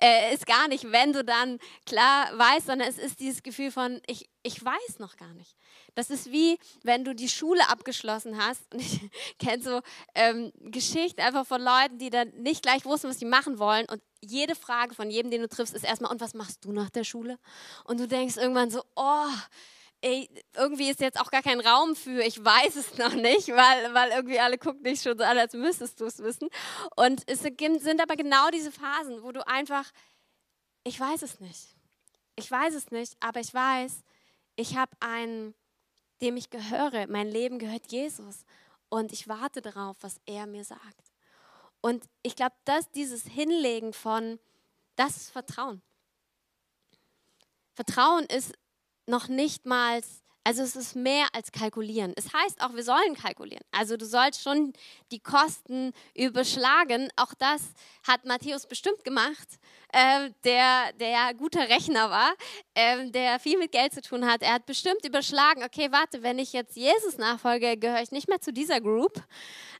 [0.00, 4.00] Äh, ist gar nicht, wenn du dann klar weißt, sondern es ist dieses Gefühl von,
[4.06, 5.56] ich, ich weiß noch gar nicht.
[5.96, 8.62] Das ist wie, wenn du die Schule abgeschlossen hast.
[8.72, 9.00] Und ich
[9.38, 9.80] kenne so
[10.14, 13.86] ähm, Geschichten einfach von Leuten, die dann nicht gleich wussten, was sie machen wollen.
[13.88, 16.90] Und jede Frage von jedem, den du triffst, ist erstmal, und was machst du nach
[16.90, 17.38] der Schule?
[17.84, 19.28] Und du denkst irgendwann so, oh,
[20.00, 23.94] ey, irgendwie ist jetzt auch gar kein Raum für, ich weiß es noch nicht, weil,
[23.94, 26.48] weil irgendwie alle gucken dich schon so an, als müsstest du es wissen.
[26.96, 29.90] Und es sind aber genau diese Phasen, wo du einfach,
[30.84, 31.68] ich weiß es nicht.
[32.36, 34.02] Ich weiß es nicht, aber ich weiß,
[34.56, 35.54] ich habe einen
[36.20, 37.06] dem ich gehöre.
[37.08, 38.44] Mein Leben gehört Jesus.
[38.88, 41.13] Und ich warte darauf, was er mir sagt.
[41.84, 44.40] Und ich glaube, dass dieses Hinlegen von,
[44.96, 45.82] das ist Vertrauen.
[47.74, 48.54] Vertrauen ist
[49.06, 50.00] noch nicht mal
[50.46, 52.12] also es ist mehr als kalkulieren.
[52.16, 53.64] Es heißt auch, wir sollen kalkulieren.
[53.72, 54.74] Also du sollst schon
[55.10, 57.08] die Kosten überschlagen.
[57.16, 57.62] Auch das
[58.06, 59.48] hat Matthäus bestimmt gemacht,
[59.94, 62.34] äh, der, der guter Rechner war,
[62.74, 64.42] äh, der viel mit Geld zu tun hat.
[64.42, 68.42] Er hat bestimmt überschlagen, okay, warte, wenn ich jetzt Jesus nachfolge, gehöre ich nicht mehr
[68.42, 69.24] zu dieser Group.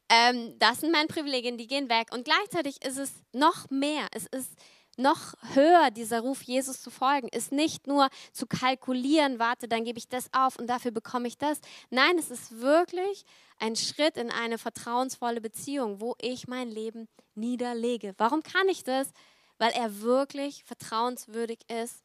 [0.09, 2.09] Ähm, das sind meine Privilegien, die gehen weg.
[2.13, 4.07] Und gleichzeitig ist es noch mehr.
[4.13, 4.51] Es ist
[4.97, 9.99] noch höher dieser Ruf, Jesus zu folgen, ist nicht nur zu kalkulieren, warte, dann gebe
[9.99, 11.61] ich das auf und dafür bekomme ich das.
[11.91, 13.25] Nein, es ist wirklich
[13.59, 18.15] ein Schritt in eine vertrauensvolle Beziehung, wo ich mein Leben niederlege.
[18.19, 19.11] Warum kann ich das?
[19.59, 22.03] Weil er wirklich vertrauenswürdig ist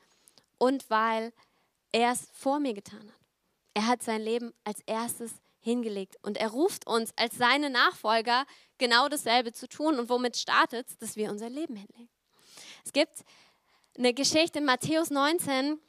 [0.58, 1.34] und weil
[1.92, 3.20] er es vor mir getan hat.
[3.74, 5.32] Er hat sein Leben als erstes
[5.62, 8.46] hingelegt und er ruft uns als seine Nachfolger
[8.78, 12.10] genau dasselbe zu tun und womit startet es, dass wir unser Leben hinlegen.
[12.86, 13.24] Es gibt
[13.98, 15.80] eine Geschichte in Matthäus 19,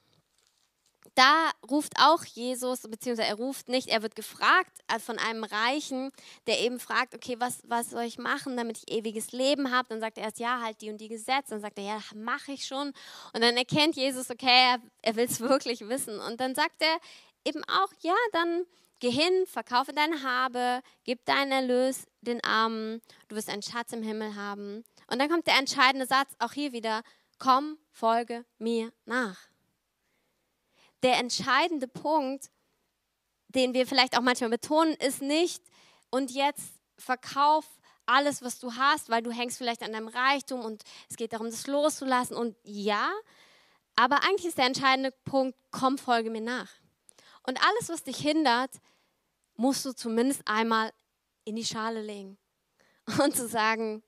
[1.15, 6.13] da ruft auch Jesus, beziehungsweise er ruft nicht, er wird gefragt von einem Reichen,
[6.47, 9.89] der eben fragt, okay, was, was soll ich machen, damit ich ewiges Leben habe?
[9.89, 11.51] Dann sagt er erst, ja, halt die und die Gesetze.
[11.51, 12.93] Dann sagt er, ja, mache ich schon.
[13.33, 16.19] Und dann erkennt Jesus, okay, er, er will es wirklich wissen.
[16.21, 16.99] Und dann sagt er
[17.45, 18.65] eben auch, ja, dann
[19.01, 24.03] geh hin, verkaufe deine Habe, gib deinen Erlös den Armen, du wirst einen Schatz im
[24.03, 24.85] Himmel haben.
[25.09, 27.03] Und dann kommt der entscheidende Satz, auch hier wieder,
[27.39, 29.39] komm, folge mir nach.
[31.03, 32.51] Der entscheidende Punkt,
[33.49, 35.63] den wir vielleicht auch manchmal betonen, ist nicht,
[36.11, 37.65] und jetzt verkauf
[38.05, 41.47] alles, was du hast, weil du hängst vielleicht an deinem Reichtum und es geht darum,
[41.47, 42.37] das loszulassen.
[42.37, 43.11] Und ja,
[43.97, 46.69] aber eigentlich ist der entscheidende Punkt, komm, folge mir nach.
[47.47, 48.71] Und alles, was dich hindert,
[49.61, 50.91] musst du zumindest einmal
[51.45, 52.39] in die Schale legen
[53.23, 54.03] und zu sagen,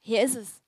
[0.00, 0.60] hier ist es.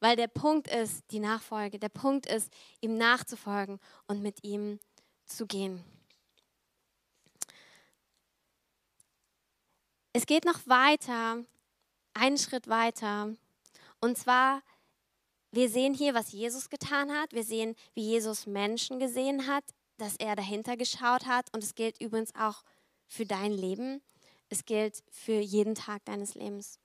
[0.00, 1.78] Weil der Punkt ist die Nachfolge.
[1.78, 4.80] Der Punkt ist, ihm nachzufolgen und mit ihm
[5.24, 5.84] zu gehen.
[10.12, 11.44] Es geht noch weiter,
[12.14, 13.34] einen Schritt weiter.
[14.00, 14.62] Und zwar,
[15.52, 17.32] wir sehen hier, was Jesus getan hat.
[17.32, 19.64] Wir sehen, wie Jesus Menschen gesehen hat,
[19.96, 21.52] dass er dahinter geschaut hat.
[21.52, 22.64] Und es gilt übrigens auch
[23.08, 24.00] für dein Leben.
[24.48, 26.78] Es gilt für jeden Tag deines Lebens.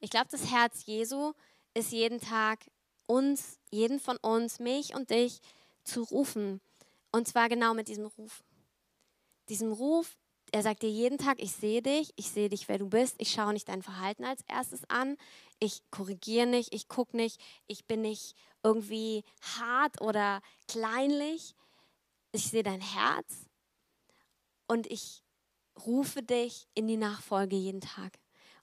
[0.00, 1.32] Ich glaube, das Herz Jesu
[1.74, 2.58] ist jeden Tag
[3.06, 5.40] uns, jeden von uns, mich und dich
[5.84, 6.60] zu rufen.
[7.10, 8.44] Und zwar genau mit diesem Ruf.
[9.48, 10.16] Diesem Ruf,
[10.52, 13.30] er sagt dir jeden Tag, ich sehe dich, ich sehe dich, wer du bist, ich
[13.30, 15.16] schaue nicht dein Verhalten als erstes an,
[15.58, 19.24] ich korrigiere nicht, ich gucke nicht, ich bin nicht irgendwie
[19.58, 21.54] hart oder kleinlich,
[22.32, 23.46] ich sehe dein Herz
[24.66, 25.22] und ich
[25.86, 28.18] rufe dich in die Nachfolge jeden Tag.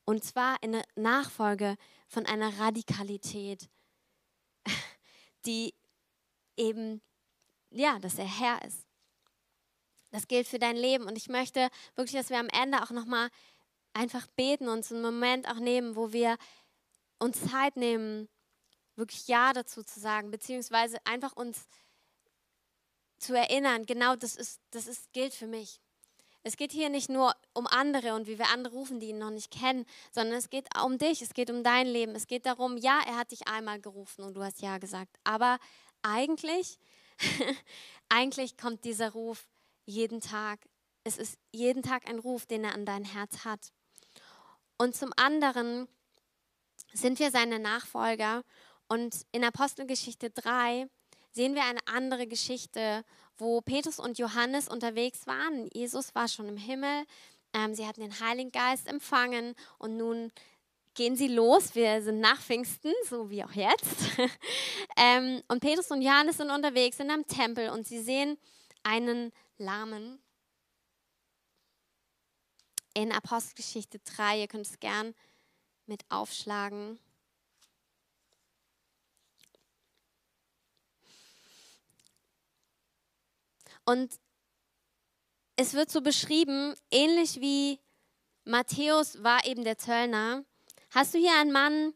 [0.06, 3.69] Und zwar in der Nachfolge von einer Radikalität,
[5.45, 5.73] die
[6.58, 7.01] eben,
[7.71, 8.86] ja, dass er Herr ist.
[10.12, 11.06] Das gilt für dein Leben.
[11.06, 13.30] Und ich möchte wirklich, dass wir am Ende auch nochmal
[13.93, 16.38] einfach beten und einen Moment auch nehmen, wo wir
[17.19, 18.30] uns Zeit nehmen,
[18.95, 21.67] wirklich Ja dazu zu sagen, beziehungsweise einfach uns
[23.17, 25.82] zu erinnern, genau das ist, das ist, gilt für mich.
[26.47, 29.31] Es geht hier nicht nur um andere und wie wir andere rufen, die ihn noch
[29.31, 32.13] nicht kennen, sondern es geht um dich, es geht um dein Leben.
[32.13, 35.17] Es geht darum, ja, er hat dich einmal gerufen und du hast ja gesagt.
[35.23, 35.58] Aber
[36.03, 36.77] eigentlich,
[38.10, 39.47] eigentlich kommt dieser Ruf
[39.86, 40.60] jeden Tag.
[41.03, 43.71] Es ist jeden Tag ein Ruf, den er an dein Herz hat.
[44.77, 45.88] Und zum anderen
[46.93, 48.43] sind wir seine Nachfolger.
[48.88, 50.88] Und in Apostelgeschichte 3
[51.31, 53.03] sehen wir eine andere Geschichte
[53.38, 55.69] wo Petrus und Johannes unterwegs waren.
[55.74, 57.06] Jesus war schon im Himmel.
[57.54, 60.32] Ähm, sie hatten den Heiligen Geist empfangen und nun
[60.93, 61.76] gehen sie los.
[61.76, 63.98] Wir sind nach Pfingsten, so wie auch jetzt.
[64.98, 68.38] ähm, und Petrus und Johannes sind unterwegs in einem Tempel und sie sehen
[68.84, 70.19] einen Lahmen.
[72.93, 75.13] In Apostelgeschichte 3, ihr könnt es gern
[75.86, 76.98] mit aufschlagen.
[83.86, 84.19] Und
[85.56, 87.80] es wird so beschrieben, ähnlich wie
[88.43, 90.43] Matthäus war eben der Zöllner,
[90.91, 91.93] hast du hier einen Mann,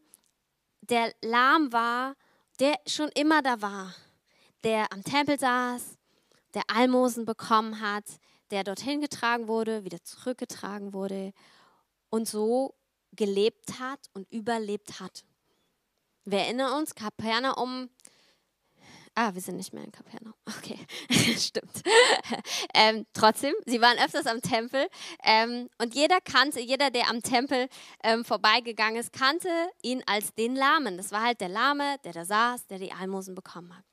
[0.80, 2.16] der lahm war,
[2.58, 3.94] der schon immer da war,
[4.64, 5.98] der am Tempel saß,
[6.54, 8.04] der Almosen bekommen hat,
[8.50, 11.32] der dorthin getragen wurde, wieder zurückgetragen wurde
[12.08, 12.74] und so
[13.12, 15.24] gelebt hat und überlebt hat.
[16.24, 17.90] Wir erinnern uns, Kapernaum
[19.14, 20.34] Ah, wir sind nicht mehr in Kapernaum.
[20.58, 20.78] Okay,
[21.38, 21.82] stimmt.
[22.74, 24.88] ähm, trotzdem, sie waren öfters am Tempel
[25.24, 27.68] ähm, und jeder kannte, jeder, der am Tempel
[28.02, 29.48] ähm, vorbeigegangen ist, kannte
[29.82, 30.96] ihn als den Lahmen.
[30.96, 33.84] Das war halt der Lahme, der da saß, der die Almosen bekommen hat.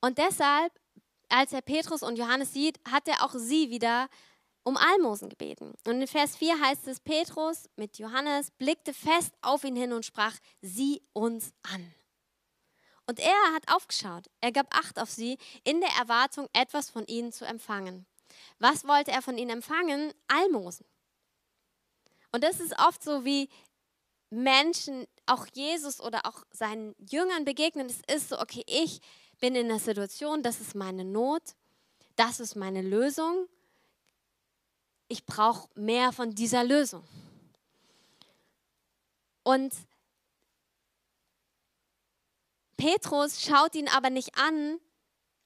[0.00, 0.72] Und deshalb,
[1.28, 4.08] als er Petrus und Johannes sieht, hat er auch sie wieder
[4.62, 5.74] um Almosen gebeten.
[5.86, 10.04] Und in Vers 4 heißt es, Petrus mit Johannes blickte fest auf ihn hin und
[10.04, 11.92] sprach, sieh uns an.
[13.10, 14.30] Und er hat aufgeschaut.
[14.40, 18.06] Er gab Acht auf sie in der Erwartung, etwas von ihnen zu empfangen.
[18.60, 20.14] Was wollte er von ihnen empfangen?
[20.28, 20.86] Almosen.
[22.30, 23.48] Und das ist oft so, wie
[24.30, 29.00] Menschen auch Jesus oder auch seinen Jüngern begegnen, es ist so, okay, ich
[29.40, 31.42] bin in der Situation, das ist meine Not,
[32.14, 33.48] das ist meine Lösung.
[35.08, 37.02] Ich brauche mehr von dieser Lösung.
[39.42, 39.74] Und
[42.80, 44.80] Petrus schaut ihn aber nicht an,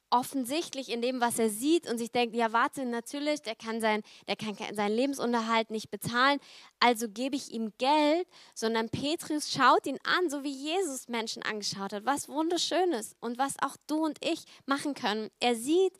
[0.09, 4.03] offensichtlich in dem, was er sieht und sich denkt, ja warte, natürlich, der kann, sein,
[4.29, 6.39] der kann seinen Lebensunterhalt nicht bezahlen,
[6.79, 11.91] also gebe ich ihm Geld, sondern Petrus schaut ihn an, so wie Jesus Menschen angeschaut
[11.91, 15.29] hat, was wunderschönes und was auch du und ich machen können.
[15.41, 15.97] Er sieht,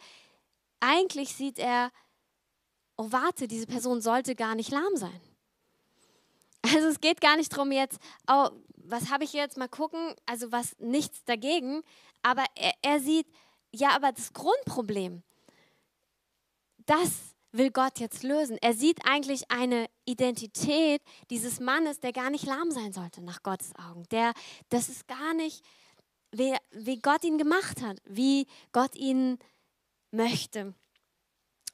[0.80, 1.92] eigentlich sieht er,
[2.96, 5.20] oh warte, diese Person sollte gar nicht lahm sein.
[6.74, 10.52] Also es geht gar nicht darum jetzt, oh, was habe ich jetzt mal gucken, also
[10.52, 11.82] was nichts dagegen,
[12.24, 13.28] aber er, er sieht,
[13.72, 15.24] ja, aber das Grundproblem,
[16.86, 18.58] das will Gott jetzt lösen.
[18.62, 23.74] Er sieht eigentlich eine Identität dieses Mannes, der gar nicht lahm sein sollte nach Gottes
[23.76, 24.04] Augen.
[24.12, 24.34] Der,
[24.70, 25.64] das ist gar nicht,
[26.32, 29.40] wie, wie Gott ihn gemacht hat, wie Gott ihn
[30.12, 30.74] möchte.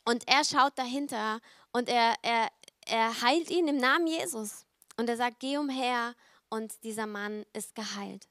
[0.05, 1.39] Und er schaut dahinter
[1.71, 2.49] und er, er,
[2.85, 4.65] er heilt ihn im Namen Jesus.
[5.01, 6.13] Und er sagt, geh umher
[6.49, 8.29] und dieser Mann ist geheilt.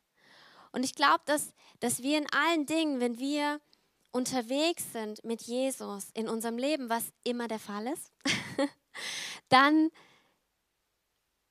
[0.71, 3.61] Und ich glaube, dass, dass wir in allen Dingen, wenn wir
[4.13, 8.13] unterwegs sind mit Jesus in unserem Leben, was immer der Fall ist,
[9.49, 9.91] dann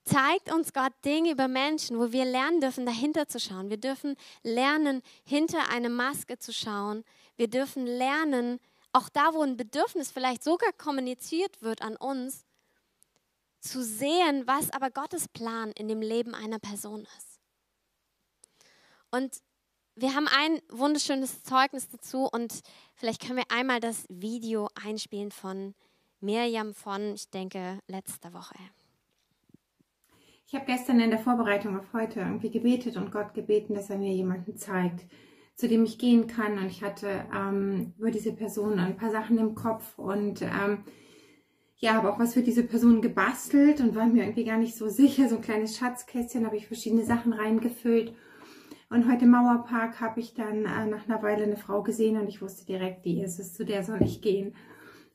[0.06, 3.70] zeigt uns Gott Dinge über Menschen, wo wir lernen dürfen, dahinter zu schauen.
[3.70, 7.04] Wir dürfen lernen, hinter eine Maske zu schauen.
[7.36, 8.62] Wir dürfen lernen,
[8.94, 12.46] auch da, wo ein Bedürfnis vielleicht sogar kommuniziert wird an uns,
[13.60, 17.39] zu sehen, was aber Gottes Plan in dem Leben einer Person ist.
[19.12, 19.41] Und
[19.95, 22.62] wir haben ein wunderschönes Zeugnis dazu und
[22.95, 25.76] vielleicht können wir einmal das Video einspielen von
[26.22, 28.56] Mirjam von, ich denke, letzter Woche.
[30.48, 33.98] Ich habe gestern in der Vorbereitung auf heute irgendwie gebetet und Gott gebeten, dass er
[33.98, 35.06] mir jemanden zeigt,
[35.56, 36.58] zu dem ich gehen kann.
[36.58, 40.84] Und ich hatte ähm, über diese Person ein paar Sachen im Kopf und ähm,
[41.80, 44.89] ja, habe auch was für diese Person gebastelt und war mir irgendwie gar nicht so
[44.89, 45.30] sicher.
[45.30, 48.13] So ein kleines Schatzkästchen habe ich verschiedene Sachen reingefüllt.
[48.89, 52.28] Und heute im Mauerpark habe ich dann äh, nach einer Weile eine Frau gesehen und
[52.28, 54.56] ich wusste direkt, die ist es, zu der soll ich gehen.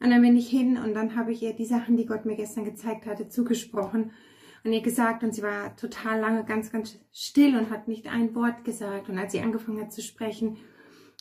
[0.01, 2.37] Und dann bin ich hin und dann habe ich ihr die Sachen, die Gott mir
[2.37, 4.13] gestern gezeigt hatte, zugesprochen
[4.65, 8.35] und ihr gesagt und sie war total lange ganz, ganz still und hat nicht ein
[8.35, 9.09] Wort gesagt.
[9.09, 10.57] Und als sie angefangen hat zu sprechen,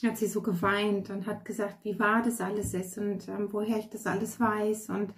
[0.03, 3.77] hat sie so geweint und hat gesagt, wie wahr das alles ist und ähm, woher
[3.77, 5.13] ich das alles weiß und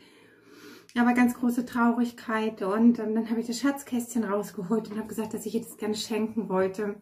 [1.02, 5.34] aber ganz große Traurigkeit und ähm, dann habe ich das Schatzkästchen rausgeholt und habe gesagt,
[5.34, 7.02] dass ich ihr das gerne schenken wollte.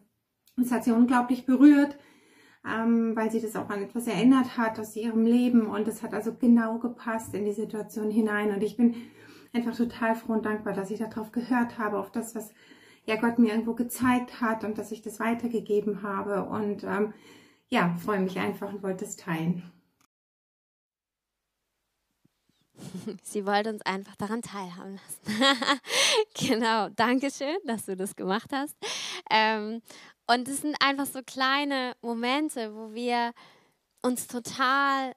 [0.56, 1.96] Und es hat sie unglaublich berührt,
[2.66, 6.14] ähm, weil sie das auch an etwas erinnert hat aus ihrem Leben und es hat
[6.14, 8.96] also genau gepasst in die Situation hinein und ich bin
[9.52, 12.52] einfach total froh und dankbar, dass ich darauf gehört habe, auf das, was
[13.06, 17.12] ja Gott mir irgendwo gezeigt hat und dass ich das weitergegeben habe und ähm,
[17.68, 19.62] ja, freue mich einfach und wollte es teilen.
[23.22, 25.80] Sie wollte uns einfach daran teilhaben lassen.
[26.34, 28.76] genau, danke schön, dass du das gemacht hast.
[29.30, 29.80] Ähm,
[30.26, 33.32] und es sind einfach so kleine Momente, wo wir
[34.02, 35.14] uns total,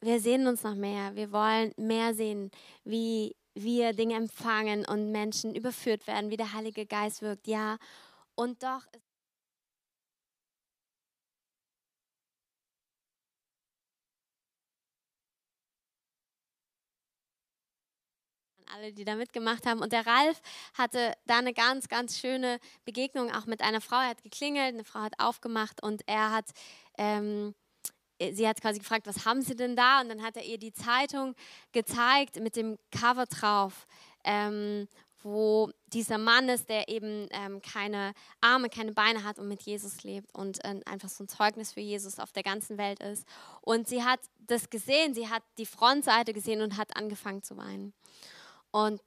[0.00, 2.50] wir sehen uns noch mehr, wir wollen mehr sehen,
[2.84, 7.46] wie wir Dinge empfangen und Menschen überführt werden, wie der Heilige Geist wirkt.
[7.46, 7.78] Ja,
[8.34, 8.86] und doch
[18.76, 19.80] alle, die da mitgemacht haben.
[19.80, 20.40] Und der Ralf
[20.74, 23.96] hatte da eine ganz, ganz schöne Begegnung auch mit einer Frau.
[23.96, 26.50] Er hat geklingelt, eine Frau hat aufgemacht und er hat,
[26.98, 27.54] ähm,
[28.20, 30.00] sie hat quasi gefragt, was haben Sie denn da?
[30.00, 31.34] Und dann hat er ihr die Zeitung
[31.72, 33.86] gezeigt mit dem Cover drauf.
[34.24, 34.88] Ähm,
[35.22, 40.04] wo dieser Mann ist, der eben ähm, keine Arme, keine Beine hat und mit Jesus
[40.04, 43.26] lebt und äh, einfach so ein Zeugnis für Jesus auf der ganzen Welt ist.
[43.60, 47.92] Und sie hat das gesehen, sie hat die Frontseite gesehen und hat angefangen zu weinen.
[48.70, 49.00] Und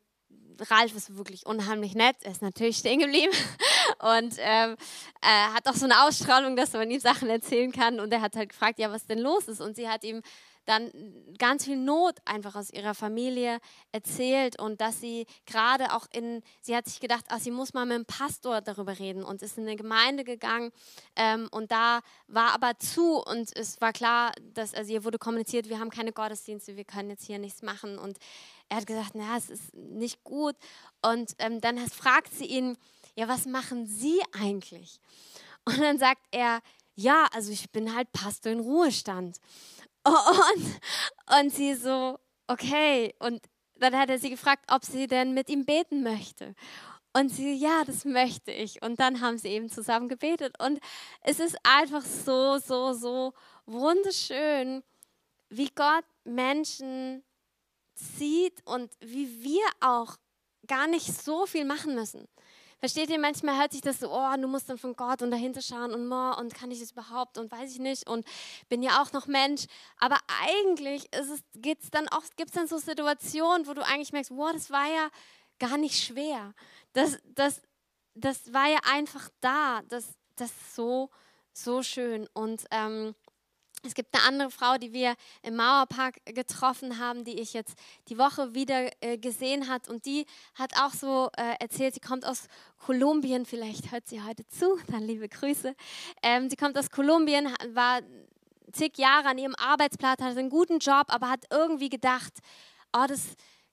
[0.70, 2.18] Ralf ist wirklich unheimlich nett.
[2.24, 3.34] Er ist natürlich stehen geblieben
[4.00, 4.76] und ähm,
[5.22, 8.00] er hat auch so eine Ausstrahlung, dass man ihm Sachen erzählen kann.
[8.00, 9.62] Und er hat halt gefragt, ja, was denn los ist.
[9.62, 10.22] Und sie hat ihm
[10.70, 10.92] dann
[11.40, 13.60] ganz viel Not einfach aus ihrer Familie
[13.92, 17.88] erzählt und dass sie gerade auch in, sie hat sich gedacht, ach, sie muss mal
[17.88, 20.72] mit dem Pastor darüber reden und ist in eine Gemeinde gegangen
[21.16, 25.70] ähm, und da war aber zu und es war klar, dass, also ihr wurde kommuniziert,
[25.70, 28.20] wir haben keine Gottesdienste, wir können jetzt hier nichts machen und
[28.70, 30.56] er hat gesagt, na, es ist nicht gut
[31.02, 32.78] und ähm, dann fragt sie ihn,
[33.16, 35.00] ja, was machen Sie eigentlich?
[35.66, 36.62] Und dann sagt er,
[36.96, 39.40] ja, also ich bin halt Pastor in Ruhestand.
[40.10, 43.14] Und, und sie so, okay.
[43.20, 43.42] Und
[43.76, 46.56] dann hat er sie gefragt, ob sie denn mit ihm beten möchte.
[47.14, 48.82] Und sie, ja, das möchte ich.
[48.82, 50.56] Und dann haben sie eben zusammen gebetet.
[50.60, 50.80] Und
[51.22, 53.34] es ist einfach so, so, so
[53.66, 54.84] wunderschön,
[55.50, 57.24] wie Gott Menschen
[57.96, 60.18] sieht und wie wir auch
[60.68, 62.28] gar nicht so viel machen müssen.
[62.80, 65.62] Versteht ihr, manchmal hört sich das so, oh, du musst dann von Gott und dahinter
[65.62, 68.26] schauen und more und kann ich das überhaupt und weiß ich nicht und
[68.70, 69.66] bin ja auch noch Mensch.
[69.98, 71.10] Aber eigentlich
[71.56, 74.88] gibt es dann auch, gibt's dann so Situationen, wo du eigentlich merkst, wow, das war
[74.88, 75.10] ja
[75.60, 76.54] gar nicht schwer.
[76.94, 77.62] Das, das,
[78.16, 79.82] das war ja einfach da.
[79.90, 80.06] Das,
[80.38, 81.10] das ist so,
[81.52, 82.28] so schön.
[82.34, 83.14] Und ähm,
[83.84, 87.76] es gibt eine andere Frau, die wir im Mauerpark getroffen haben, die ich jetzt
[88.10, 89.88] die Woche wieder äh, gesehen hat.
[89.88, 90.26] Und die
[90.56, 93.46] hat auch so äh, erzählt, sie kommt aus Kolumbien.
[93.46, 95.76] Vielleicht hört sie heute zu, dann liebe Grüße.
[96.24, 98.02] Ähm, sie kommt aus Kolumbien, war
[98.72, 102.34] zig Jahre an ihrem Arbeitsplatz, hatte einen guten Job, aber hat irgendwie gedacht,
[102.96, 103.22] oh, das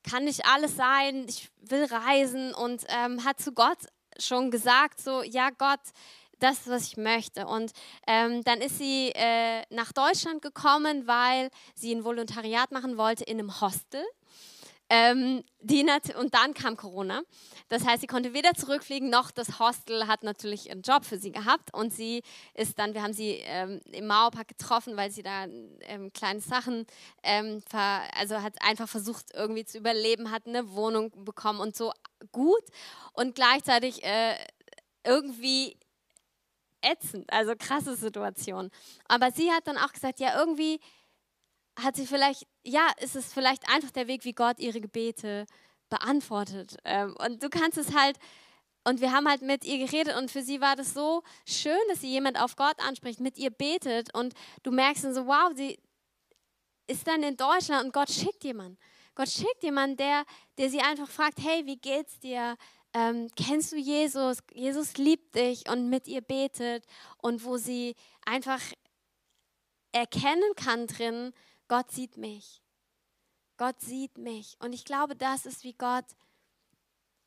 [0.03, 2.55] kann nicht alles sein, ich will reisen.
[2.55, 3.79] Und ähm, hat zu Gott
[4.19, 5.81] schon gesagt, so, ja Gott,
[6.39, 7.47] das, was ich möchte.
[7.47, 7.73] Und
[8.07, 13.39] ähm, dann ist sie äh, nach Deutschland gekommen, weil sie ein Volontariat machen wollte in
[13.39, 14.03] einem Hostel.
[14.89, 15.43] Ähm,
[16.17, 17.23] und dann kam Corona.
[17.69, 21.33] Das heißt, sie konnte weder zurückfliegen, noch das Hostel hat natürlich einen Job für sie
[21.33, 21.75] gehabt.
[21.75, 22.23] Und sie
[22.55, 25.47] ist dann, wir haben sie ähm, im Mauerpark getroffen, weil sie da
[25.81, 26.87] ähm, kleine Sachen,
[27.25, 31.93] ähm, also hat einfach versucht, irgendwie zu überleben, hat eine Wohnung bekommen und so
[32.31, 32.63] gut.
[33.13, 34.37] Und gleichzeitig äh,
[35.05, 35.77] irgendwie
[36.83, 38.71] ätzend, also krasse Situation.
[39.09, 40.81] Aber sie hat dann auch gesagt, ja, irgendwie
[41.79, 45.47] hat sie vielleicht, ja, ist es vielleicht einfach der Weg, wie Gott ihre Gebete
[45.89, 46.77] beantwortet.
[46.85, 48.19] Ähm, und du kannst es halt,
[48.85, 52.01] und wir haben halt mit ihr geredet und für sie war das so schön, dass
[52.01, 55.79] sie jemand auf Gott anspricht, mit ihr betet und du merkst dann so, wow, sie
[56.87, 58.79] ist dann in Deutschland und Gott schickt jemanden.
[59.17, 60.25] Gott schickt jemanden, der,
[60.59, 62.57] der sie einfach fragt, hey, wie geht's dir?
[62.97, 64.39] Ähm, kennst du Jesus?
[64.55, 66.83] Jesus liebt dich und mit ihr betet
[67.19, 67.95] und wo sie
[68.25, 68.63] einfach
[69.93, 71.35] erkennen kann drin,
[71.69, 72.63] Gott sieht mich.
[73.59, 74.57] Gott sieht mich.
[74.61, 76.07] Und ich glaube, das ist, wie Gott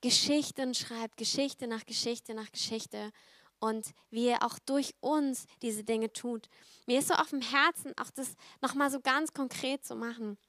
[0.01, 3.11] Geschichten schreibt, Geschichte nach Geschichte nach Geschichte
[3.59, 6.49] und wie er auch durch uns diese Dinge tut.
[6.87, 10.39] Mir ist so auf dem Herzen, auch das nochmal so ganz konkret zu machen.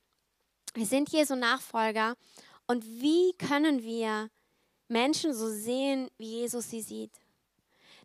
[0.72, 2.16] Wir sind so Nachfolger
[2.66, 4.30] und wie können wir
[4.90, 7.12] Menschen so sehen, wie Jesus sie sieht.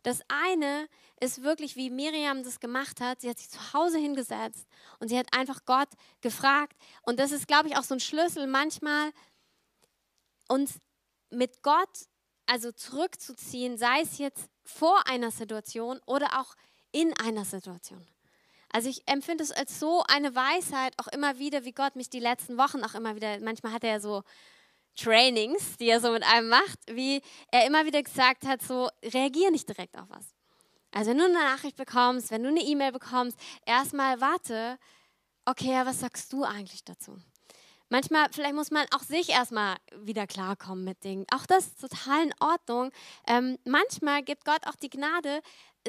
[0.02, 0.88] Das eine
[1.20, 3.20] ist wirklich, wie Miriam das gemacht hat.
[3.20, 4.66] Sie hat sich zu Hause hingesetzt
[5.00, 5.88] und sie hat einfach Gott
[6.20, 6.76] gefragt.
[7.02, 9.10] Und das ist, glaube ich, auch so ein Schlüssel, manchmal
[10.48, 10.74] uns
[11.30, 12.06] mit Gott
[12.46, 16.54] also zurückzuziehen, sei es jetzt vor einer Situation oder auch
[16.92, 18.06] in einer Situation.
[18.70, 22.20] Also ich empfinde es als so eine Weisheit auch immer wieder, wie Gott mich die
[22.20, 24.22] letzten Wochen auch immer wieder, manchmal hat er ja so
[24.96, 29.50] Trainings, die er so mit einem macht, wie er immer wieder gesagt hat, so reagier
[29.50, 30.34] nicht direkt auf was.
[30.92, 34.78] Also wenn du eine Nachricht bekommst, wenn du eine E-Mail bekommst, erstmal warte,
[35.44, 37.18] okay, was sagst du eigentlich dazu?
[37.88, 41.24] Manchmal, vielleicht muss man auch sich erstmal wieder klarkommen mit Dingen.
[41.32, 42.90] Auch das ist total in Ordnung.
[43.28, 45.40] Ähm, manchmal gibt Gott auch die Gnade,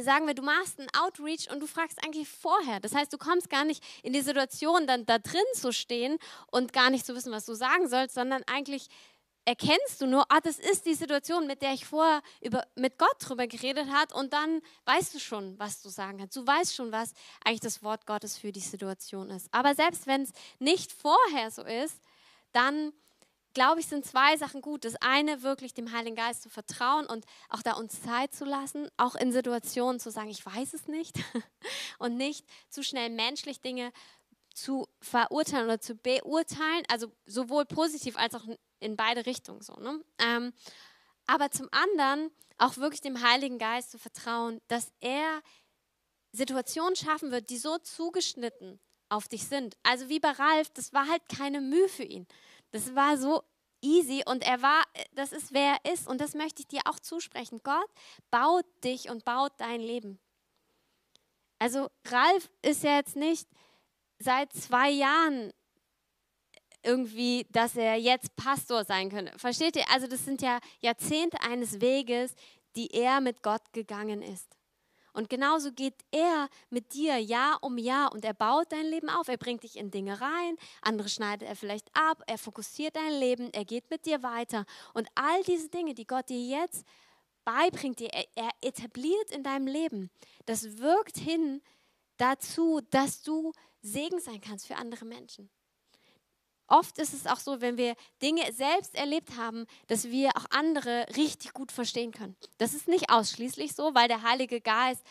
[0.03, 2.79] sagen wir, du machst einen Outreach und du fragst eigentlich vorher.
[2.79, 6.17] Das heißt, du kommst gar nicht in die Situation, dann da drin zu stehen
[6.51, 8.87] und gar nicht zu wissen, was du sagen sollst, sondern eigentlich
[9.47, 13.15] erkennst du nur, ah, das ist die Situation, mit der ich vorher über, mit Gott
[13.19, 16.35] drüber geredet habe und dann weißt du schon, was du sagen kannst.
[16.35, 17.13] Du weißt schon, was
[17.45, 19.47] eigentlich das Wort Gottes für die Situation ist.
[19.53, 21.97] Aber selbst wenn es nicht vorher so ist,
[22.51, 22.91] dann
[23.57, 24.85] glaube ich, sind zwei Sachen gut.
[24.85, 28.87] Das eine, wirklich dem Heiligen Geist zu vertrauen und auch da uns Zeit zu lassen,
[28.97, 31.15] auch in Situationen zu sagen, ich weiß es nicht
[31.97, 33.91] und nicht zu schnell menschlich Dinge
[34.53, 38.43] zu verurteilen oder zu beurteilen, also sowohl positiv als auch
[38.79, 39.73] in beide Richtungen so.
[39.73, 40.03] Ne?
[40.19, 40.53] Ähm,
[41.25, 42.29] aber zum anderen
[42.59, 45.41] auch wirklich dem Heiligen Geist zu vertrauen, dass er
[46.31, 48.79] Situationen schaffen wird, die so zugeschnitten
[49.09, 49.77] auf dich sind.
[49.81, 52.27] Also wie bei Ralf, das war halt keine Mühe für ihn.
[52.71, 53.43] Das war so
[53.81, 56.99] easy und er war, das ist wer er ist und das möchte ich dir auch
[56.99, 57.61] zusprechen.
[57.63, 57.89] Gott
[58.31, 60.19] baut dich und baut dein Leben.
[61.59, 63.47] Also Ralf ist ja jetzt nicht
[64.19, 65.51] seit zwei Jahren
[66.83, 69.37] irgendwie, dass er jetzt Pastor sein könnte.
[69.37, 69.89] Versteht ihr?
[69.91, 72.35] Also das sind ja Jahrzehnte eines Weges,
[72.75, 74.56] die er mit Gott gegangen ist.
[75.17, 79.27] Und genauso geht er mit dir Jahr um Jahr und er baut dein Leben auf.
[79.27, 83.51] Er bringt dich in Dinge rein, andere schneidet er vielleicht ab, er fokussiert dein Leben,
[83.51, 84.63] er geht mit dir weiter.
[84.93, 86.85] Und all diese Dinge, die Gott dir jetzt
[87.45, 90.11] beibringt, dir, er, er etabliert in deinem Leben,
[90.45, 91.63] das wirkt hin
[92.17, 95.49] dazu, dass du Segen sein kannst für andere Menschen.
[96.67, 101.05] Oft ist es auch so, wenn wir Dinge selbst erlebt haben, dass wir auch andere
[101.15, 102.35] richtig gut verstehen können.
[102.57, 105.03] Das ist nicht ausschließlich so, weil der Heilige Geist,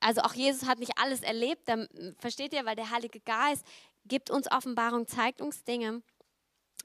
[0.00, 1.88] also auch Jesus hat nicht alles erlebt, dann,
[2.18, 3.64] versteht ihr, weil der Heilige Geist
[4.04, 6.02] gibt uns Offenbarung, zeigt uns Dinge.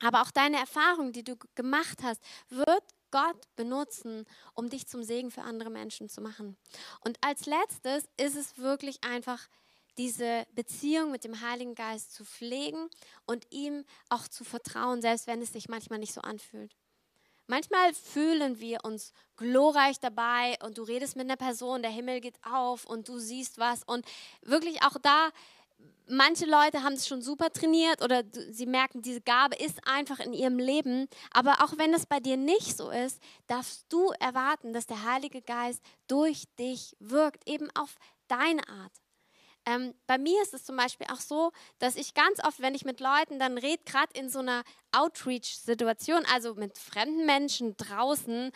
[0.02, 5.30] Aber auch deine Erfahrung, die du gemacht hast, wird Gott benutzen, um dich zum Segen
[5.30, 6.58] für andere Menschen zu machen.
[7.02, 9.48] Und als letztes ist es wirklich einfach
[9.98, 12.90] diese Beziehung mit dem Heiligen Geist zu pflegen
[13.26, 16.76] und ihm auch zu vertrauen, selbst wenn es sich manchmal nicht so anfühlt.
[17.48, 22.40] Manchmal fühlen wir uns glorreich dabei und du redest mit einer Person, der Himmel geht
[22.44, 24.06] auf und du siehst was und
[24.42, 25.30] wirklich auch da,
[26.08, 30.34] manche Leute haben es schon super trainiert oder sie merken, diese Gabe ist einfach in
[30.34, 34.86] ihrem Leben, aber auch wenn es bei dir nicht so ist, darfst du erwarten, dass
[34.86, 37.96] der Heilige Geist durch dich wirkt, eben auf
[38.28, 39.03] deine Art.
[39.66, 42.86] Ähm, bei mir ist es zum Beispiel auch so, dass ich ganz oft, wenn ich
[42.86, 48.52] mit Leuten dann rede, gerade in so einer Outreach-Situation, also mit fremden Menschen draußen,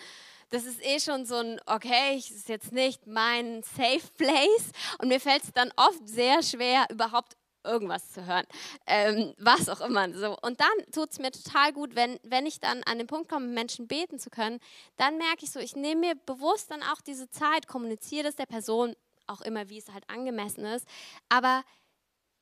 [0.50, 5.10] das ist eh schon so ein, okay, es ist jetzt nicht mein Safe Place und
[5.10, 8.46] mir fällt es dann oft sehr schwer, überhaupt irgendwas zu hören,
[8.86, 10.12] ähm, was auch immer.
[10.14, 10.38] So.
[10.42, 13.48] Und dann tut es mir total gut, wenn, wenn ich dann an den Punkt komme,
[13.48, 14.60] Menschen beten zu können,
[14.96, 18.46] dann merke ich so, ich nehme mir bewusst dann auch diese Zeit, kommuniziere das der
[18.46, 18.96] Person,
[19.28, 20.88] auch immer, wie es halt angemessen ist.
[21.30, 21.64] Aber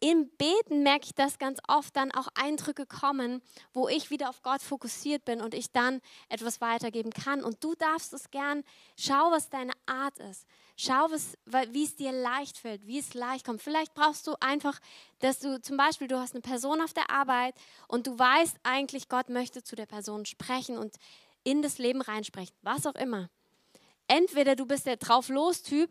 [0.01, 3.41] im Beten merke ich, dass ganz oft dann auch Eindrücke kommen,
[3.73, 7.43] wo ich wieder auf Gott fokussiert bin und ich dann etwas weitergeben kann.
[7.43, 8.63] Und du darfst es gern,
[8.97, 10.45] schau, was deine Art ist.
[10.75, 11.37] Schau, was,
[11.71, 13.61] wie es dir leicht fällt, wie es leicht kommt.
[13.61, 14.79] Vielleicht brauchst du einfach,
[15.19, 17.55] dass du zum Beispiel, du hast eine Person auf der Arbeit
[17.87, 20.97] und du weißt eigentlich, Gott möchte zu der Person sprechen und
[21.45, 23.29] in das Leben reinsprechen, was auch immer.
[24.07, 25.89] Entweder du bist der Drauf-Los-Typ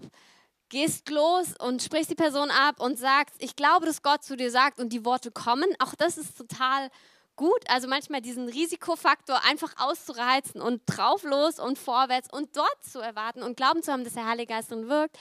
[0.75, 4.51] gehst los und sprichst die Person ab und sagst, ich glaube, dass Gott zu dir
[4.51, 5.69] sagt und die Worte kommen.
[5.79, 6.91] Auch das ist total
[7.37, 7.63] gut.
[7.69, 13.45] Also manchmal diesen Risikofaktor einfach auszureizen und drauf los und vorwärts und dort zu erwarten
[13.45, 15.17] und glauben zu haben, dass der Heilige Geist drin wirkt.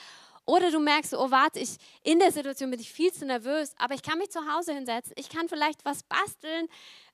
[0.46, 3.94] Oder du merkst, oh warte, ich, in der Situation bin ich viel zu nervös, aber
[3.94, 5.14] ich kann mich zu Hause hinsetzen.
[5.18, 6.68] Ich kann vielleicht was basteln,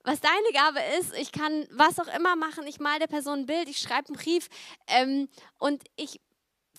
[0.04, 1.14] was deine Gabe ist.
[1.16, 2.66] Ich kann was auch immer machen.
[2.66, 4.48] Ich male der Person ein Bild, ich schreibe einen Brief
[4.88, 5.28] ähm,
[5.60, 6.22] und ich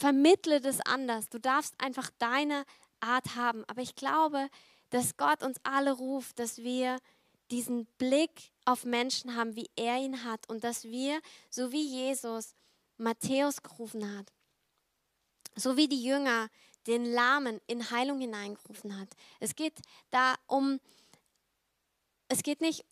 [0.01, 1.29] vermittle das anders.
[1.29, 2.65] Du darfst einfach deine
[3.01, 3.65] Art haben.
[3.67, 4.49] Aber ich glaube,
[4.89, 6.99] dass Gott uns alle ruft, dass wir
[7.51, 11.21] diesen Blick auf Menschen haben, wie er ihn hat und dass wir,
[11.51, 12.55] so wie Jesus
[12.97, 14.33] Matthäus gerufen hat,
[15.55, 16.49] so wie die Jünger
[16.87, 19.09] den Lahmen in Heilung hineingerufen hat.
[19.39, 19.81] Es geht
[20.11, 20.81] da um,
[22.29, 22.85] es geht nicht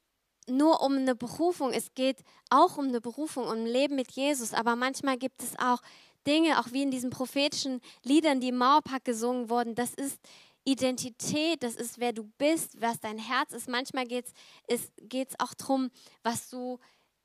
[0.48, 4.54] nur um eine Berufung, es geht auch um eine Berufung, um ein Leben mit Jesus,
[4.54, 5.80] aber manchmal gibt es auch
[6.28, 10.18] Dinge, auch wie in diesen prophetischen Liedern, die im Mauerpark gesungen wurden, das ist
[10.64, 13.68] Identität, das ist, wer du bist, was dein Herz ist.
[13.68, 14.26] Manchmal geht
[14.66, 15.90] es geht's auch darum,
[16.22, 16.78] was du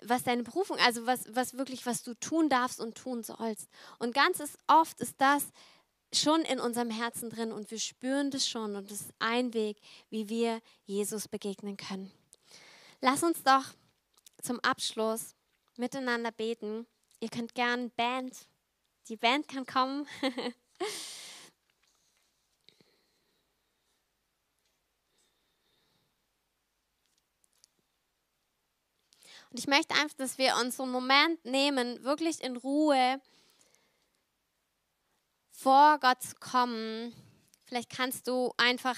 [0.05, 3.69] was deine Berufung, also was, was wirklich, was du tun darfst und tun sollst.
[3.99, 5.45] Und ganz oft ist das
[6.13, 9.77] schon in unserem Herzen drin und wir spüren das schon und das ist ein Weg,
[10.09, 12.11] wie wir Jesus begegnen können.
[13.01, 13.65] Lass uns doch
[14.41, 15.35] zum Abschluss
[15.77, 16.85] miteinander beten.
[17.19, 18.47] Ihr könnt gern Band
[19.09, 20.07] die Band kann kommen.
[29.53, 33.21] Und ich möchte einfach, dass wir uns einen Moment nehmen, wirklich in Ruhe
[35.51, 37.13] vor Gott zu kommen.
[37.63, 38.97] Vielleicht kannst du einfach,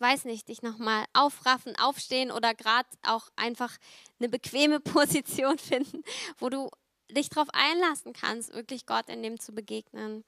[0.00, 3.76] weiß nicht, dich nochmal aufraffen, aufstehen oder gerade auch einfach
[4.18, 6.02] eine bequeme Position finden,
[6.38, 6.68] wo du
[7.10, 10.24] dich darauf einlassen kannst, wirklich Gott in dem zu begegnen.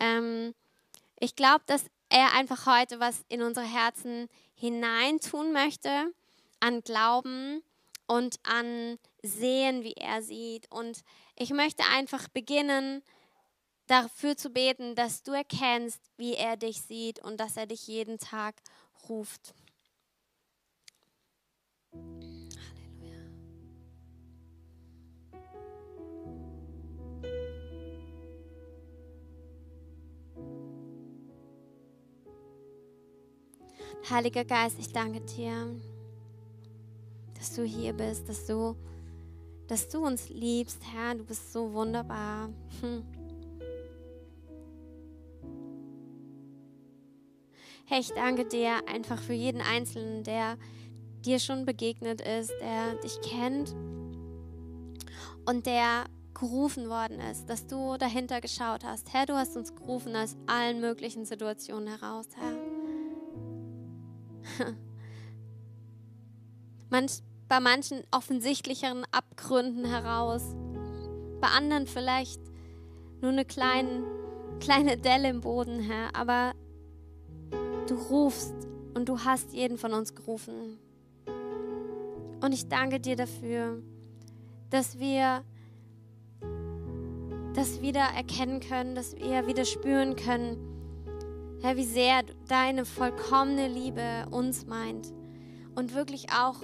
[0.00, 0.54] Ähm,
[1.18, 6.12] ich glaube, dass er einfach heute was in unsere Herzen hineintun möchte,
[6.60, 7.62] an Glauben
[8.06, 10.70] und an Sehen, wie er sieht.
[10.70, 11.02] Und
[11.36, 13.02] ich möchte einfach beginnen,
[13.86, 18.18] dafür zu beten, dass du erkennst, wie er dich sieht und dass er dich jeden
[18.18, 18.54] Tag
[19.08, 19.54] ruft.
[34.10, 35.74] Heiliger Geist, ich danke dir,
[37.34, 38.74] dass du hier bist, dass du,
[39.66, 41.14] dass du uns liebst, Herr.
[41.14, 42.48] Du bist so wunderbar.
[42.80, 43.04] Hm.
[47.86, 50.58] Herr, ich danke dir einfach für jeden Einzelnen, der
[51.24, 53.74] dir schon begegnet ist, der dich kennt
[55.46, 59.12] und der gerufen worden ist, dass du dahinter geschaut hast.
[59.12, 62.57] Herr, du hast uns gerufen aus allen möglichen Situationen heraus, Herr.
[66.90, 70.42] Manch, bei manchen offensichtlicheren Abgründen heraus,
[71.40, 72.40] bei anderen vielleicht
[73.20, 74.04] nur eine kleine,
[74.60, 76.14] kleine Delle im Boden, Herr.
[76.14, 76.54] Aber
[77.86, 78.54] du rufst
[78.94, 80.78] und du hast jeden von uns gerufen.
[82.40, 83.82] Und ich danke dir dafür,
[84.70, 85.44] dass wir
[87.54, 90.77] das wieder erkennen können, dass wir wieder spüren können,
[91.60, 95.12] Herr, wie sehr deine vollkommene Liebe uns meint
[95.74, 96.62] und wirklich auch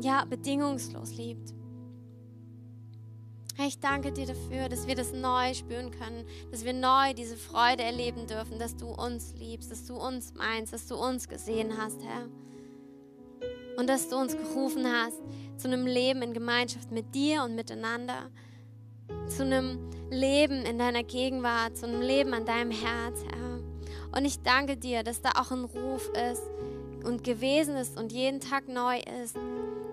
[0.00, 1.54] ja, bedingungslos liebt.
[3.56, 7.36] Herr, ich danke dir dafür, dass wir das neu spüren können, dass wir neu diese
[7.36, 11.78] Freude erleben dürfen, dass du uns liebst, dass du uns meinst, dass du uns gesehen
[11.78, 12.28] hast, Herr.
[13.78, 15.22] Und dass du uns gerufen hast
[15.56, 18.30] zu einem Leben in Gemeinschaft mit dir und miteinander,
[19.28, 19.78] zu einem
[20.10, 23.45] Leben in deiner Gegenwart, zu einem Leben an deinem Herz, Herr.
[24.12, 26.42] Und ich danke dir, dass da auch ein Ruf ist
[27.04, 29.36] und gewesen ist und jeden Tag neu ist,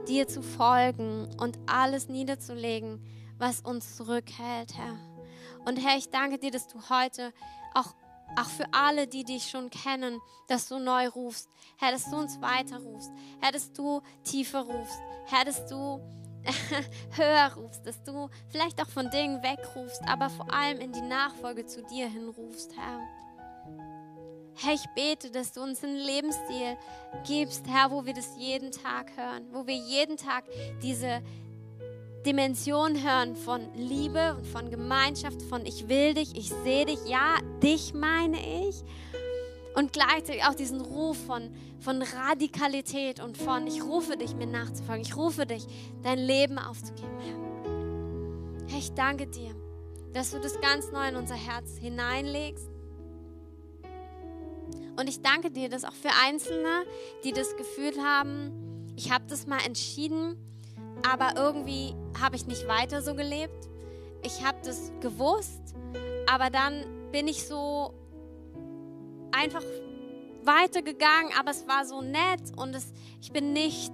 [0.07, 3.01] dir zu folgen und alles niederzulegen,
[3.37, 4.97] was uns zurückhält, Herr.
[5.65, 7.33] Und Herr, ich danke dir, dass du heute
[7.73, 7.93] auch,
[8.37, 11.49] auch für alle, die dich schon kennen, dass du neu rufst.
[11.77, 13.11] Herr, dass du uns weiter rufst.
[13.41, 14.99] Herr, dass du tiefer rufst.
[15.27, 16.01] Herr, dass du
[17.15, 21.65] höher rufst, dass du vielleicht auch von Dingen wegrufst, aber vor allem in die Nachfolge
[21.65, 22.99] zu dir hinrufst, Herr.
[24.55, 26.77] Herr, ich bete, dass du uns einen Lebensstil
[27.25, 30.45] gibst, Herr, wo wir das jeden Tag hören, wo wir jeden Tag
[30.81, 31.21] diese
[32.25, 37.37] Dimension hören von Liebe und von Gemeinschaft, von ich will dich, ich sehe dich, ja,
[37.61, 38.37] dich meine
[38.67, 38.83] ich.
[39.75, 41.49] Und gleichzeitig auch diesen Ruf von,
[41.79, 45.01] von Radikalität und von ich rufe dich, mir nachzufolgen.
[45.01, 45.65] Ich rufe dich,
[46.03, 48.69] dein Leben aufzugeben, Herr.
[48.69, 49.55] Herr, ich danke dir,
[50.13, 52.72] dass du das ganz neu in unser Herz hineinlegst
[54.95, 56.85] und ich danke dir, dass auch für Einzelne,
[57.23, 60.37] die das Gefühl haben, ich habe das mal entschieden,
[61.09, 63.69] aber irgendwie habe ich nicht weiter so gelebt.
[64.21, 65.75] Ich habe das gewusst,
[66.31, 67.93] aber dann bin ich so
[69.31, 69.63] einfach
[70.43, 73.91] weitergegangen, aber es war so nett und es, ich bin nicht,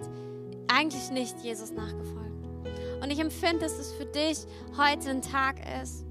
[0.67, 2.29] eigentlich nicht Jesus nachgefolgt.
[3.01, 4.39] Und ich empfinde, dass es für dich
[4.77, 6.05] heute ein Tag ist,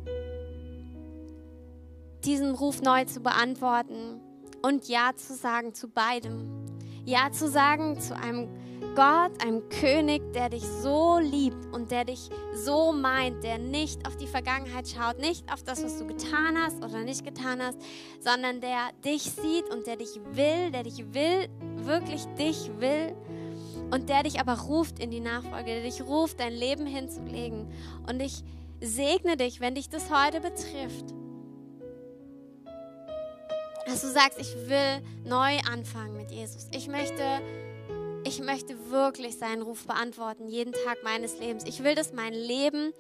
[2.25, 4.21] diesen Ruf neu zu beantworten
[4.63, 6.67] und Ja zu sagen zu beidem.
[7.05, 8.49] Ja zu sagen zu einem
[8.95, 14.17] Gott, einem König, der dich so liebt und der dich so meint, der nicht auf
[14.17, 17.79] die Vergangenheit schaut, nicht auf das, was du getan hast oder nicht getan hast,
[18.21, 23.15] sondern der dich sieht und der dich will, der dich will, wirklich dich will
[23.91, 27.73] und der dich aber ruft in die Nachfolge, der dich ruft, dein Leben hinzulegen.
[28.09, 28.43] Und ich
[28.81, 31.15] segne dich, wenn dich das heute betrifft
[33.89, 36.69] dass du sagst, ich will neu anfangen mit Jesus.
[36.73, 37.41] Ich möchte,
[38.25, 41.65] ich möchte wirklich seinen Ruf beantworten, jeden Tag meines Lebens.
[41.67, 42.93] Ich will, dass mein Leben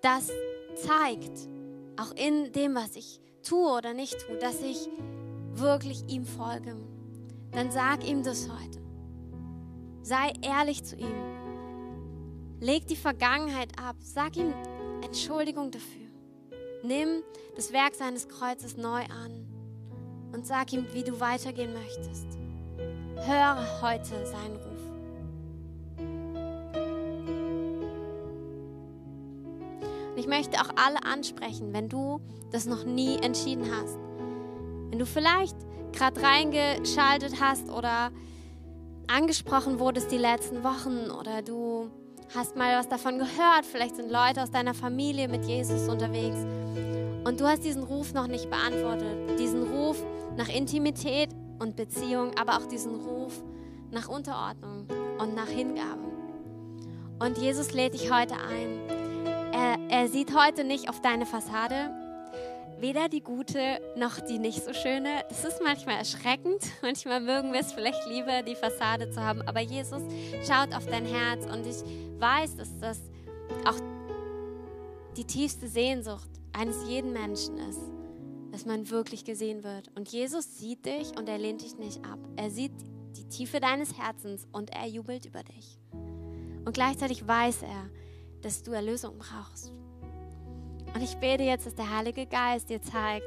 [0.00, 0.30] das
[0.76, 1.48] zeigt,
[1.96, 4.88] auch in dem, was ich tue oder nicht tue, dass ich
[5.54, 6.76] wirklich ihm folge.
[7.50, 8.80] Dann sag ihm das heute.
[10.02, 11.14] Sei ehrlich zu ihm.
[12.60, 13.96] Leg die Vergangenheit ab.
[14.00, 14.54] Sag ihm
[15.02, 16.06] Entschuldigung dafür.
[16.84, 17.24] Nimm
[17.56, 19.47] das Werk seines Kreuzes neu an
[20.32, 22.26] und sag ihm, wie du weitergehen möchtest.
[23.16, 24.78] Höre heute seinen Ruf.
[30.10, 32.20] Und ich möchte auch alle ansprechen, wenn du
[32.50, 33.98] das noch nie entschieden hast.
[34.90, 35.56] Wenn du vielleicht
[35.92, 38.10] gerade reingeschaltet hast oder
[39.06, 41.90] angesprochen wurdest die letzten Wochen oder du
[42.34, 46.38] hast mal was davon gehört, vielleicht sind Leute aus deiner Familie mit Jesus unterwegs
[47.24, 50.02] und du hast diesen Ruf noch nicht beantwortet, diesen Ruf
[50.36, 53.32] nach Intimität und Beziehung, aber auch diesen Ruf
[53.90, 54.86] nach Unterordnung
[55.18, 56.08] und nach Hingabe.
[57.18, 58.78] Und Jesus lädt dich heute ein.
[59.52, 61.90] Er, er sieht heute nicht auf deine Fassade,
[62.80, 65.24] weder die gute noch die nicht so schöne.
[65.30, 66.62] Es ist manchmal erschreckend.
[66.82, 69.42] Manchmal mögen wir es vielleicht lieber, die Fassade zu haben.
[69.42, 70.02] Aber Jesus
[70.46, 71.82] schaut auf dein Herz und ich
[72.20, 72.98] weiß, dass das
[73.64, 73.78] auch
[75.16, 77.98] die tiefste Sehnsucht eines jeden Menschen ist
[78.58, 79.88] dass man wirklich gesehen wird.
[79.94, 82.18] Und Jesus sieht dich und er lehnt dich nicht ab.
[82.34, 82.72] Er sieht
[83.16, 85.78] die Tiefe deines Herzens und er jubelt über dich.
[86.64, 87.88] Und gleichzeitig weiß er,
[88.42, 89.72] dass du Erlösung brauchst.
[90.94, 93.26] Und ich bete jetzt, dass der Heilige Geist dir zeigt,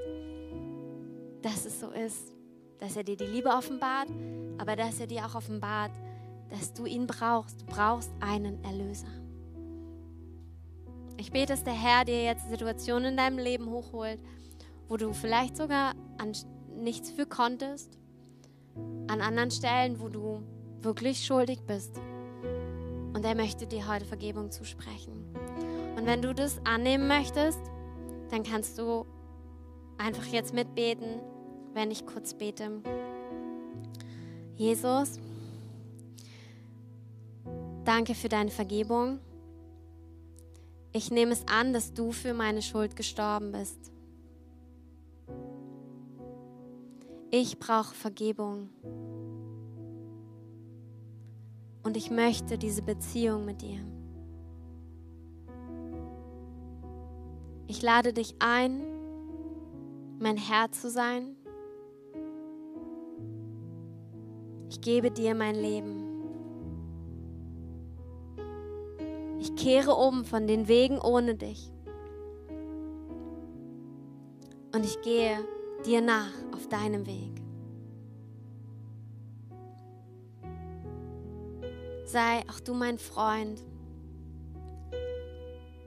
[1.41, 2.33] dass es so ist,
[2.79, 4.09] dass er dir die Liebe offenbart,
[4.57, 5.91] aber dass er dir auch offenbart,
[6.49, 7.61] dass du ihn brauchst.
[7.61, 9.07] Du brauchst einen Erlöser.
[11.17, 14.19] Ich bete, dass der Herr dir jetzt Situationen in deinem Leben hochholt,
[14.87, 16.33] wo du vielleicht sogar an
[16.75, 17.97] nichts für konntest,
[19.07, 20.41] an anderen Stellen, wo du
[20.79, 21.97] wirklich schuldig bist.
[23.13, 25.20] Und er möchte dir heute Vergebung zusprechen.
[25.95, 27.59] Und wenn du das annehmen möchtest,
[28.29, 29.05] dann kannst du
[29.97, 31.19] einfach jetzt mitbeten,
[31.73, 32.81] wenn ich kurz bete.
[34.55, 35.19] Jesus,
[37.83, 39.19] danke für deine Vergebung.
[40.93, 43.91] Ich nehme es an, dass du für meine Schuld gestorben bist.
[47.31, 48.69] Ich brauche Vergebung.
[51.83, 53.79] Und ich möchte diese Beziehung mit dir.
[57.67, 58.81] Ich lade dich ein,
[60.19, 61.35] mein Herr zu sein.
[64.69, 66.11] Ich gebe dir mein Leben.
[69.39, 71.71] Ich kehre um von den Wegen ohne dich.
[74.73, 75.37] Und ich gehe
[75.85, 77.41] dir nach auf deinem Weg.
[82.05, 83.63] Sei auch du mein Freund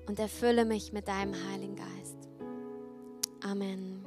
[0.07, 2.28] und erfülle mich mit deinem Heiligen Geist.
[3.42, 4.05] Amen.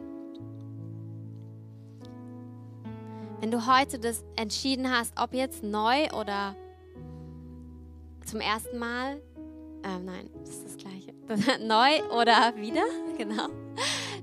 [3.39, 6.55] Wenn du heute das entschieden hast, ob jetzt neu oder
[8.25, 9.21] zum ersten Mal,
[9.83, 11.13] äh, nein, das ist das gleiche,
[11.63, 12.81] neu oder wieder,
[13.17, 13.47] genau,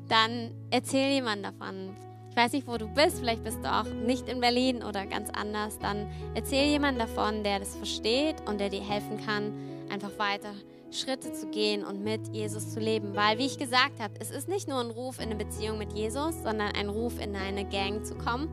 [0.08, 1.96] dann erzähl jemand davon.
[2.28, 5.30] Ich weiß nicht, wo du bist, vielleicht bist du auch nicht in Berlin oder ganz
[5.30, 9.52] anders, dann erzähl jemand davon, der das versteht und der dir helfen kann,
[9.90, 10.54] einfach weiter
[10.94, 13.14] Schritte zu gehen und mit Jesus zu leben.
[13.14, 15.92] Weil, wie ich gesagt habe, es ist nicht nur ein Ruf in eine Beziehung mit
[15.92, 18.48] Jesus, sondern ein Ruf in eine Gang zu kommen,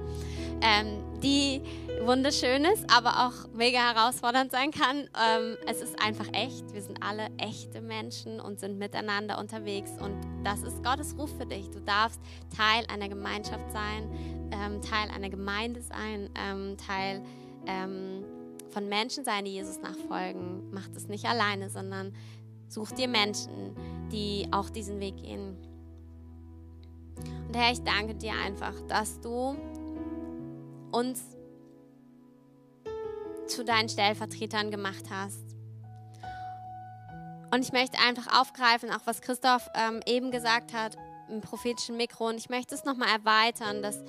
[0.61, 1.61] ähm, die
[2.03, 5.01] wunderschön ist, aber auch mega herausfordernd sein kann.
[5.01, 6.73] Ähm, es ist einfach echt.
[6.73, 9.91] Wir sind alle echte Menschen und sind miteinander unterwegs.
[10.01, 11.69] Und das ist Gottes Ruf für dich.
[11.69, 12.19] Du darfst
[12.55, 14.09] Teil einer Gemeinschaft sein,
[14.51, 17.21] ähm, Teil einer Gemeinde sein, ähm, Teil
[17.67, 18.23] ähm,
[18.71, 20.71] von Menschen sein, die Jesus nachfolgen.
[20.71, 22.13] Mach das nicht alleine, sondern
[22.67, 23.75] such dir Menschen,
[24.11, 25.57] die auch diesen Weg gehen.
[27.47, 29.55] Und Herr, ich danke dir einfach, dass du
[30.91, 31.21] uns
[33.47, 35.43] zu deinen Stellvertretern gemacht hast.
[37.53, 40.95] Und ich möchte einfach aufgreifen, auch was Christoph ähm, eben gesagt hat
[41.29, 42.29] im prophetischen Mikro.
[42.29, 44.01] Und ich möchte es nochmal erweitern, dass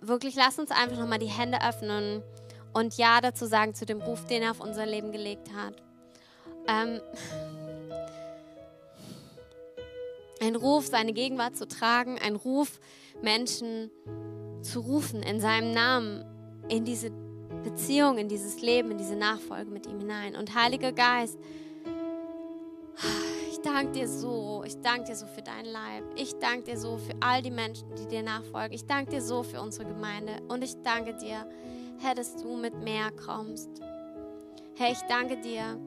[0.00, 2.22] wirklich, lass uns einfach nochmal die Hände öffnen
[2.72, 5.74] und Ja dazu sagen zu dem Ruf, den er auf unser Leben gelegt hat.
[6.68, 7.00] Ähm,
[10.40, 12.78] ein Ruf, seine Gegenwart zu tragen, ein Ruf,
[13.22, 13.90] Menschen
[14.62, 16.24] zu rufen in seinem Namen,
[16.68, 17.10] in diese
[17.64, 20.36] Beziehung, in dieses Leben, in diese Nachfolge mit ihm hinein.
[20.36, 21.38] Und Heiliger Geist,
[23.50, 26.04] ich danke dir so, ich danke dir so für dein Leib.
[26.14, 28.72] Ich danke dir so für all die Menschen, die dir nachfolgen.
[28.72, 30.32] Ich danke dir so für unsere Gemeinde.
[30.48, 31.48] Und ich danke dir,
[32.00, 33.68] Herr, dass du mit mehr kommst.
[34.76, 35.78] Herr, ich danke dir,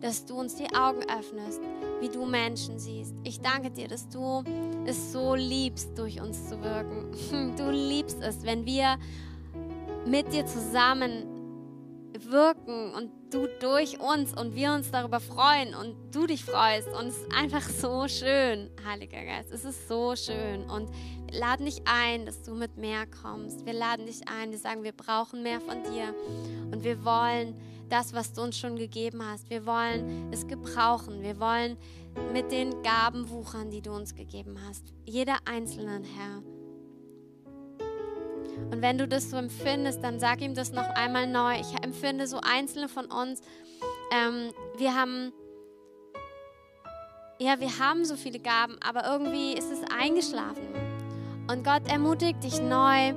[0.00, 1.60] dass du uns die Augen öffnest,
[2.00, 3.14] wie du Menschen siehst.
[3.22, 4.42] Ich danke dir, dass du
[4.84, 7.54] es so liebst, durch uns zu wirken.
[7.56, 8.98] Du liebst es, wenn wir
[10.06, 11.29] mit dir zusammen
[12.26, 16.88] wirken und du durch uns und wir uns darüber freuen und du dich freust.
[16.88, 19.52] Und es ist einfach so schön, Heiliger Geist.
[19.52, 20.68] Es ist so schön.
[20.68, 20.90] Und
[21.26, 23.64] wir laden dich ein, dass du mit mehr kommst.
[23.64, 26.14] Wir laden dich ein, wir sagen, wir brauchen mehr von dir.
[26.72, 27.54] Und wir wollen
[27.88, 29.50] das, was du uns schon gegeben hast.
[29.50, 31.22] Wir wollen es gebrauchen.
[31.22, 31.76] Wir wollen
[32.32, 34.92] mit den Gaben wuchern, die du uns gegeben hast.
[35.04, 36.59] Jeder einzelnen, Herr.
[38.70, 41.60] Und wenn du das so empfindest, dann sag ihm das noch einmal neu.
[41.60, 43.40] Ich empfinde so einzelne von uns.
[44.12, 45.32] Ähm, wir haben,
[47.38, 50.66] ja, wir haben so viele Gaben, aber irgendwie ist es eingeschlafen.
[51.50, 53.14] Und Gott ermutigt dich neu,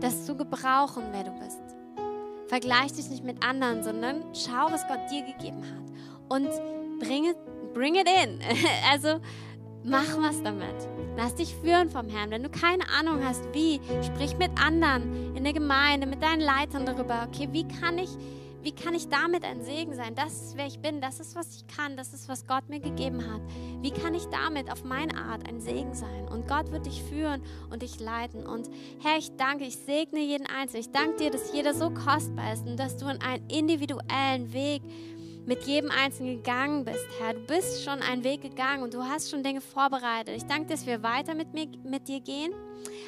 [0.00, 1.60] das zu gebrauchen, wer du bist.
[2.46, 5.84] Vergleich dich nicht mit anderen, sondern schau, was Gott dir gegeben hat.
[6.28, 6.48] Und
[7.00, 7.36] bring it,
[7.74, 8.40] bring it in.
[8.90, 9.20] also
[9.84, 10.74] mach was damit.
[11.16, 12.30] Lass dich führen vom Herrn.
[12.30, 16.86] Wenn du keine Ahnung hast, wie, sprich mit anderen in der Gemeinde, mit deinen Leitern
[16.86, 17.28] darüber.
[17.28, 18.10] Okay, wie kann ich,
[18.62, 20.14] wie kann ich damit ein Segen sein?
[20.14, 21.00] Das ist, wer ich bin.
[21.00, 21.96] Das ist, was ich kann.
[21.96, 23.42] Das ist, was Gott mir gegeben hat.
[23.82, 26.26] Wie kann ich damit auf meine Art ein Segen sein?
[26.28, 28.46] Und Gott wird dich führen und dich leiten.
[28.46, 28.68] Und
[29.00, 30.80] Herr, ich danke, ich segne jeden Einzelnen.
[30.80, 34.82] Ich danke dir, dass jeder so kostbar ist und dass du in einen individuellen Weg
[35.46, 37.34] mit jedem Einzelnen gegangen bist, Herr.
[37.34, 40.34] Du bist schon einen Weg gegangen und du hast schon Dinge vorbereitet.
[40.36, 42.52] Ich danke, dass wir weiter mit, mir, mit dir gehen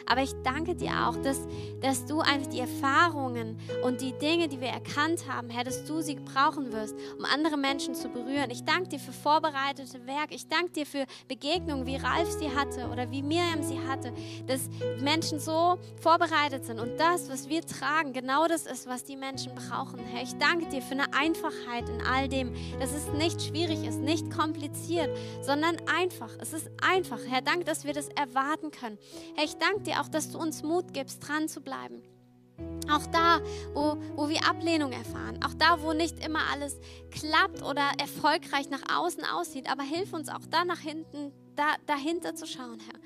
[0.06, 1.40] Aber ich danke dir auch, dass,
[1.80, 6.00] dass du einfach die Erfahrungen und die Dinge, die wir erkannt haben, Herr, dass du
[6.00, 8.50] sie brauchen wirst, um andere Menschen zu berühren.
[8.50, 10.34] Ich danke dir für vorbereitete Werke.
[10.34, 14.12] Ich danke dir für Begegnungen, wie Ralf sie hatte oder wie Miriam sie hatte,
[14.46, 14.68] dass
[15.00, 19.54] Menschen so vorbereitet sind und das, was wir tragen, genau das ist, was die Menschen
[19.54, 19.98] brauchen.
[19.98, 24.00] Herr, ich danke dir für eine Einfachheit in all dem, dass es nicht schwierig ist,
[24.00, 25.10] nicht kompliziert,
[25.42, 26.30] sondern einfach.
[26.40, 27.18] Es ist einfach.
[27.28, 28.98] Herr, danke, dass wir das erwarten können.
[29.34, 32.02] Herr, ich danke dir auch, dass du uns Mut gibst, dran zu bleiben.
[32.90, 33.40] Auch da,
[33.74, 36.78] wo, wo wir Ablehnung erfahren, auch da, wo nicht immer alles
[37.10, 42.34] klappt oder erfolgreich nach außen aussieht, aber hilf uns auch da nach hinten da, dahinter
[42.34, 43.00] zu schauen, Herr.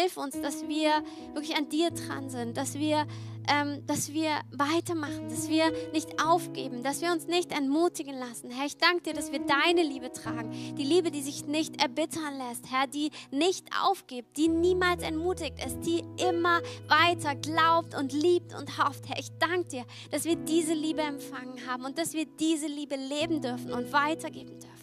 [0.00, 1.02] Hilf uns, dass wir
[1.34, 3.06] wirklich an dir dran sind, dass wir,
[3.48, 8.50] ähm, dass wir weitermachen, dass wir nicht aufgeben, dass wir uns nicht entmutigen lassen.
[8.50, 12.38] Herr, ich danke dir, dass wir deine Liebe tragen, die Liebe, die sich nicht erbittern
[12.38, 18.54] lässt, Herr, die nicht aufgibt, die niemals entmutigt ist, die immer weiter glaubt und liebt
[18.54, 19.08] und hofft.
[19.08, 22.96] Herr, ich danke dir, dass wir diese Liebe empfangen haben und dass wir diese Liebe
[22.96, 24.75] leben dürfen und weitergeben dürfen.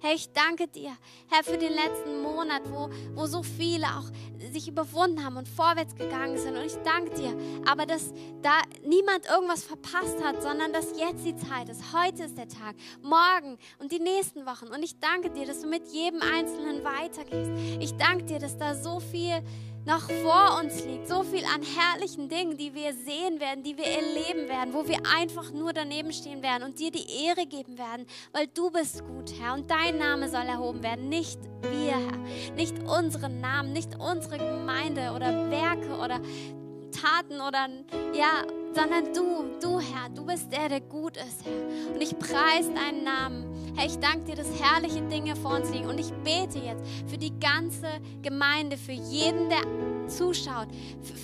[0.00, 0.96] Herr, ich danke dir,
[1.28, 4.10] Herr, für den letzten Monat, wo, wo so viele auch
[4.52, 6.56] sich überwunden haben und vorwärts gegangen sind.
[6.56, 7.36] Und ich danke dir,
[7.70, 8.12] aber dass
[8.42, 11.92] da niemand irgendwas verpasst hat, sondern dass jetzt die Zeit ist.
[11.92, 14.66] Heute ist der Tag, morgen und die nächsten Wochen.
[14.66, 17.50] Und ich danke dir, dass du mit jedem Einzelnen weitergehst.
[17.80, 19.42] Ich danke dir, dass da so viel
[19.84, 21.08] noch vor uns liegt.
[21.08, 24.98] So viel an herrlichen Dingen, die wir sehen werden, die wir erleben werden, wo wir
[25.16, 29.32] einfach nur daneben stehen werden und dir die Ehre geben werden, weil du bist gut,
[29.40, 34.38] Herr, und dein Name soll erhoben werden, nicht wir, Herr, nicht unsere Namen, nicht unsere
[34.38, 36.20] Gemeinde oder Werke oder
[36.92, 37.68] Taten oder
[38.14, 38.44] ja,
[38.74, 41.94] sondern du, du Herr, du bist der, der gut ist, Herr.
[41.94, 43.74] Und ich preise deinen Namen.
[43.76, 45.88] Herr, ich danke dir, dass herrliche Dinge vor uns liegen.
[45.88, 47.88] Und ich bete jetzt für die ganze
[48.22, 49.62] Gemeinde, für jeden, der
[50.08, 50.68] zuschaut,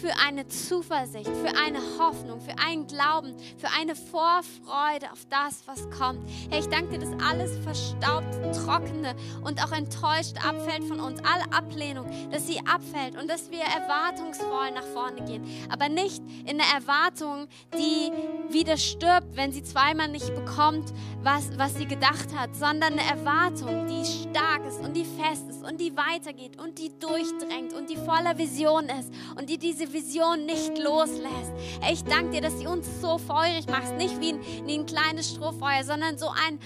[0.01, 5.89] für eine Zuversicht, für eine Hoffnung, für einen Glauben, für eine Vorfreude auf das, was
[5.91, 6.29] kommt.
[6.51, 8.35] Herr, ich danke dir, dass alles verstaubt,
[8.65, 11.21] trockene und auch enttäuscht abfällt von uns.
[11.21, 15.45] Alle Ablehnung, dass sie abfällt und dass wir erwartungsvoll nach vorne gehen.
[15.69, 17.38] Aber nicht in der Erwartung,
[17.75, 18.11] die
[18.53, 23.87] wieder stirbt, wenn sie zweimal nicht bekommt, was, was sie gedacht hat, sondern eine Erwartung,
[23.87, 27.97] die stark ist und die fest ist und die weitergeht und die durchdrängt und die
[27.97, 31.53] voller Vision ist und die diese Vision nicht loslässt.
[31.81, 34.87] Hey, ich danke dir, dass du uns so feurig machst, nicht wie ein, wie ein
[34.87, 36.59] kleines Strohfeuer, sondern so ein,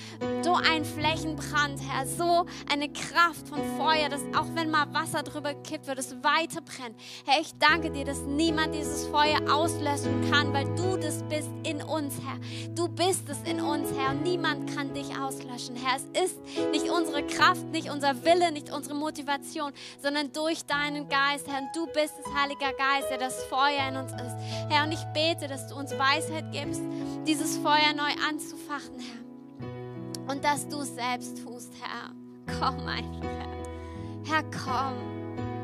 [0.42, 5.54] so ein Flächenbrand, Herr, so eine Kraft von Feuer, dass auch wenn mal Wasser drüber
[5.54, 6.94] kippt, wird es weiter brennen.
[7.26, 11.82] Herr, ich danke dir, dass niemand dieses Feuer auslöschen kann, weil du das bist in
[11.82, 12.38] uns, Herr.
[12.74, 15.96] Du bist es in uns, Herr, und niemand kann dich auslöschen, Herr.
[15.96, 16.38] Es ist
[16.70, 21.60] nicht unsere Kraft, nicht unser Wille, nicht unsere Motivation, sondern durch deinen Geist, Herr.
[21.60, 24.36] Und du bist es, Heiliger Geist, der das Feuer in uns ist.
[24.68, 26.82] Herr, und ich bete, dass du uns Weisheit gibst,
[27.26, 30.32] dieses Feuer neu anzufachen, Herr.
[30.32, 32.12] Und dass du es selbst tust, Herr.
[32.58, 33.52] Komm einfach, Herr.
[34.24, 35.12] Herr, komm.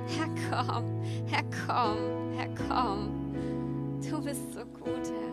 [0.09, 1.03] Herr, komm.
[1.27, 2.33] Herr, komm.
[2.37, 3.28] Herr, komm.
[4.03, 5.33] Du bist so gut, Herr.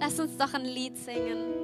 [0.00, 1.56] Lass uns doch ein Lied singen.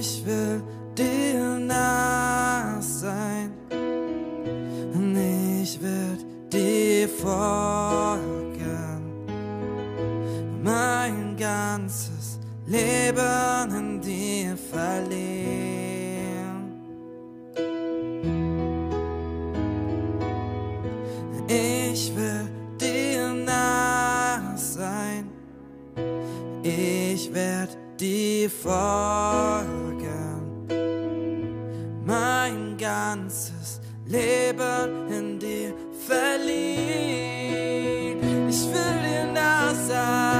[0.00, 0.62] ich will
[0.96, 5.16] dir nah sein und
[5.62, 8.30] ich werde dir folgen.
[10.62, 15.79] Mein ganzes Leben in dir verlieren.
[21.52, 22.48] Ich will
[22.80, 25.28] dir nah sein.
[26.62, 29.88] Ich werde dir folgen
[32.06, 35.74] mein ganzes Leben in dir
[36.06, 37.40] verliehen.
[38.48, 40.39] Ich will dir nah sein.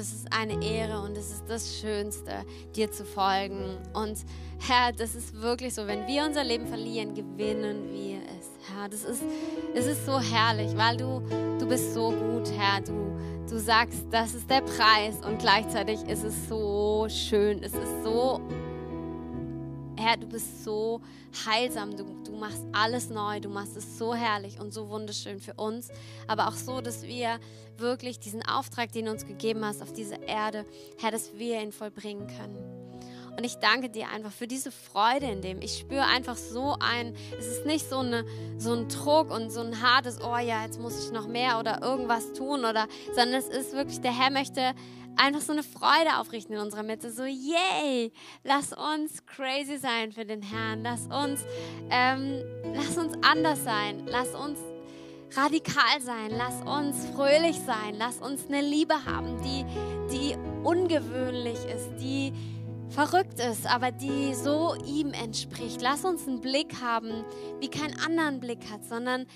[0.00, 2.44] Es ist eine Ehre und es ist das Schönste,
[2.74, 3.76] dir zu folgen.
[3.92, 4.18] Und
[4.66, 8.48] Herr, das ist wirklich so, wenn wir unser Leben verlieren, gewinnen wir es.
[8.72, 9.22] Herr, das ist,
[9.74, 11.22] es ist so herrlich, weil du,
[11.58, 12.80] du bist so gut, Herr.
[12.80, 13.16] Du,
[13.48, 18.40] du sagst, das ist der Preis und gleichzeitig ist es so schön, es ist so
[20.00, 21.00] Herr, du bist so
[21.46, 25.54] heilsam, du, du machst alles neu, du machst es so herrlich und so wunderschön für
[25.54, 25.88] uns,
[26.26, 27.38] aber auch so, dass wir
[27.76, 30.64] wirklich diesen Auftrag, den du uns gegeben hast auf dieser Erde,
[30.98, 32.90] Herr, dass wir ihn vollbringen können.
[33.36, 35.62] Und ich danke dir einfach für diese Freude in dem.
[35.62, 38.24] Ich spüre einfach so ein, es ist nicht so, eine,
[38.58, 41.80] so ein Druck und so ein hartes, oh ja, jetzt muss ich noch mehr oder
[41.82, 44.74] irgendwas tun oder, sondern es ist wirklich, der Herr möchte
[45.16, 47.12] einfach so eine Freude aufrichten in unserer Mitte.
[47.12, 48.12] So, yay,
[48.44, 50.82] lass uns crazy sein für den Herrn.
[50.82, 51.44] Lass uns,
[51.90, 52.42] ähm,
[52.74, 54.06] lass uns anders sein.
[54.06, 54.58] Lass uns
[55.36, 56.30] radikal sein.
[56.30, 57.94] Lass uns fröhlich sein.
[57.96, 59.64] Lass uns eine Liebe haben, die,
[60.12, 62.32] die ungewöhnlich ist, die
[62.90, 65.80] verrückt ist, aber die so ihm entspricht.
[65.80, 67.24] Lass uns einen Blick haben,
[67.60, 69.26] wie kein anderen Blick hat, sondern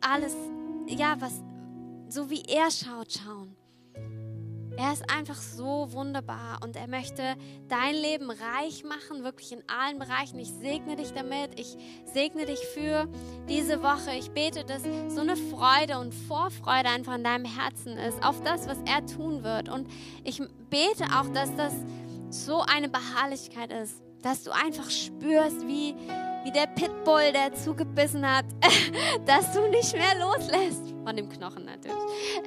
[0.00, 0.34] alles,
[0.88, 1.42] ja, was,
[2.08, 3.56] so wie er schaut, schauen.
[4.78, 7.34] Er ist einfach so wunderbar und er möchte
[7.68, 10.38] dein Leben reich machen, wirklich in allen Bereichen.
[10.38, 11.58] Ich segne dich damit.
[11.58, 11.76] Ich
[12.12, 13.08] segne dich für
[13.48, 14.14] diese Woche.
[14.18, 18.68] Ich bete, dass so eine Freude und Vorfreude einfach in deinem Herzen ist auf das,
[18.68, 19.70] was er tun wird.
[19.70, 19.88] Und
[20.24, 21.74] ich bete auch, dass das
[22.28, 25.94] so eine Beharrlichkeit ist, dass du einfach spürst, wie,
[26.46, 28.44] wie der Pitbull, der zugebissen hat,
[29.26, 30.94] dass du nicht mehr loslässt.
[31.04, 31.96] Von dem Knochen natürlich.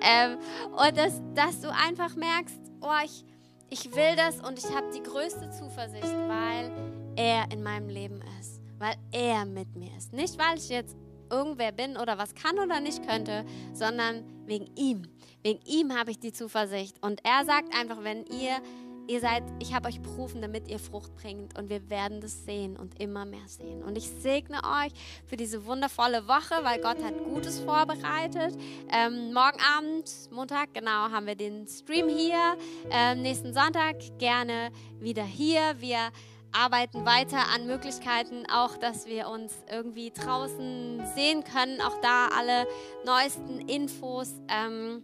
[0.01, 0.37] Ähm,
[0.71, 3.25] und dass, dass du einfach merkst, oh, ich,
[3.69, 6.71] ich will das und ich habe die größte Zuversicht, weil
[7.17, 8.61] er in meinem Leben ist.
[8.77, 10.13] Weil er mit mir ist.
[10.13, 10.95] Nicht, weil ich jetzt
[11.29, 13.43] irgendwer bin oder was kann oder nicht könnte,
[13.73, 15.03] sondern wegen ihm.
[15.43, 17.03] Wegen ihm habe ich die Zuversicht.
[17.03, 18.61] Und er sagt einfach, wenn ihr
[19.09, 22.77] Ihr seid, ich habe euch berufen, damit ihr Frucht bringt und wir werden das sehen
[22.77, 23.81] und immer mehr sehen.
[23.81, 24.93] Und ich segne euch
[25.25, 28.55] für diese wundervolle Woche, weil Gott hat Gutes vorbereitet.
[28.91, 32.55] Ähm, morgen Abend, Montag, genau, haben wir den Stream hier.
[32.91, 35.59] Ähm, nächsten Sonntag gerne wieder hier.
[35.79, 36.11] Wir
[36.51, 41.81] arbeiten weiter an Möglichkeiten, auch dass wir uns irgendwie draußen sehen können.
[41.81, 42.67] Auch da alle
[43.05, 44.35] neuesten Infos.
[44.49, 45.01] Ähm,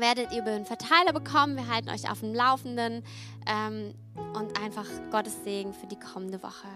[0.00, 1.56] werdet ihr über den Verteiler bekommen.
[1.56, 3.02] Wir halten euch auf dem Laufenden
[3.46, 3.94] ähm,
[4.34, 6.68] und einfach Gottes Segen für die kommende Woche.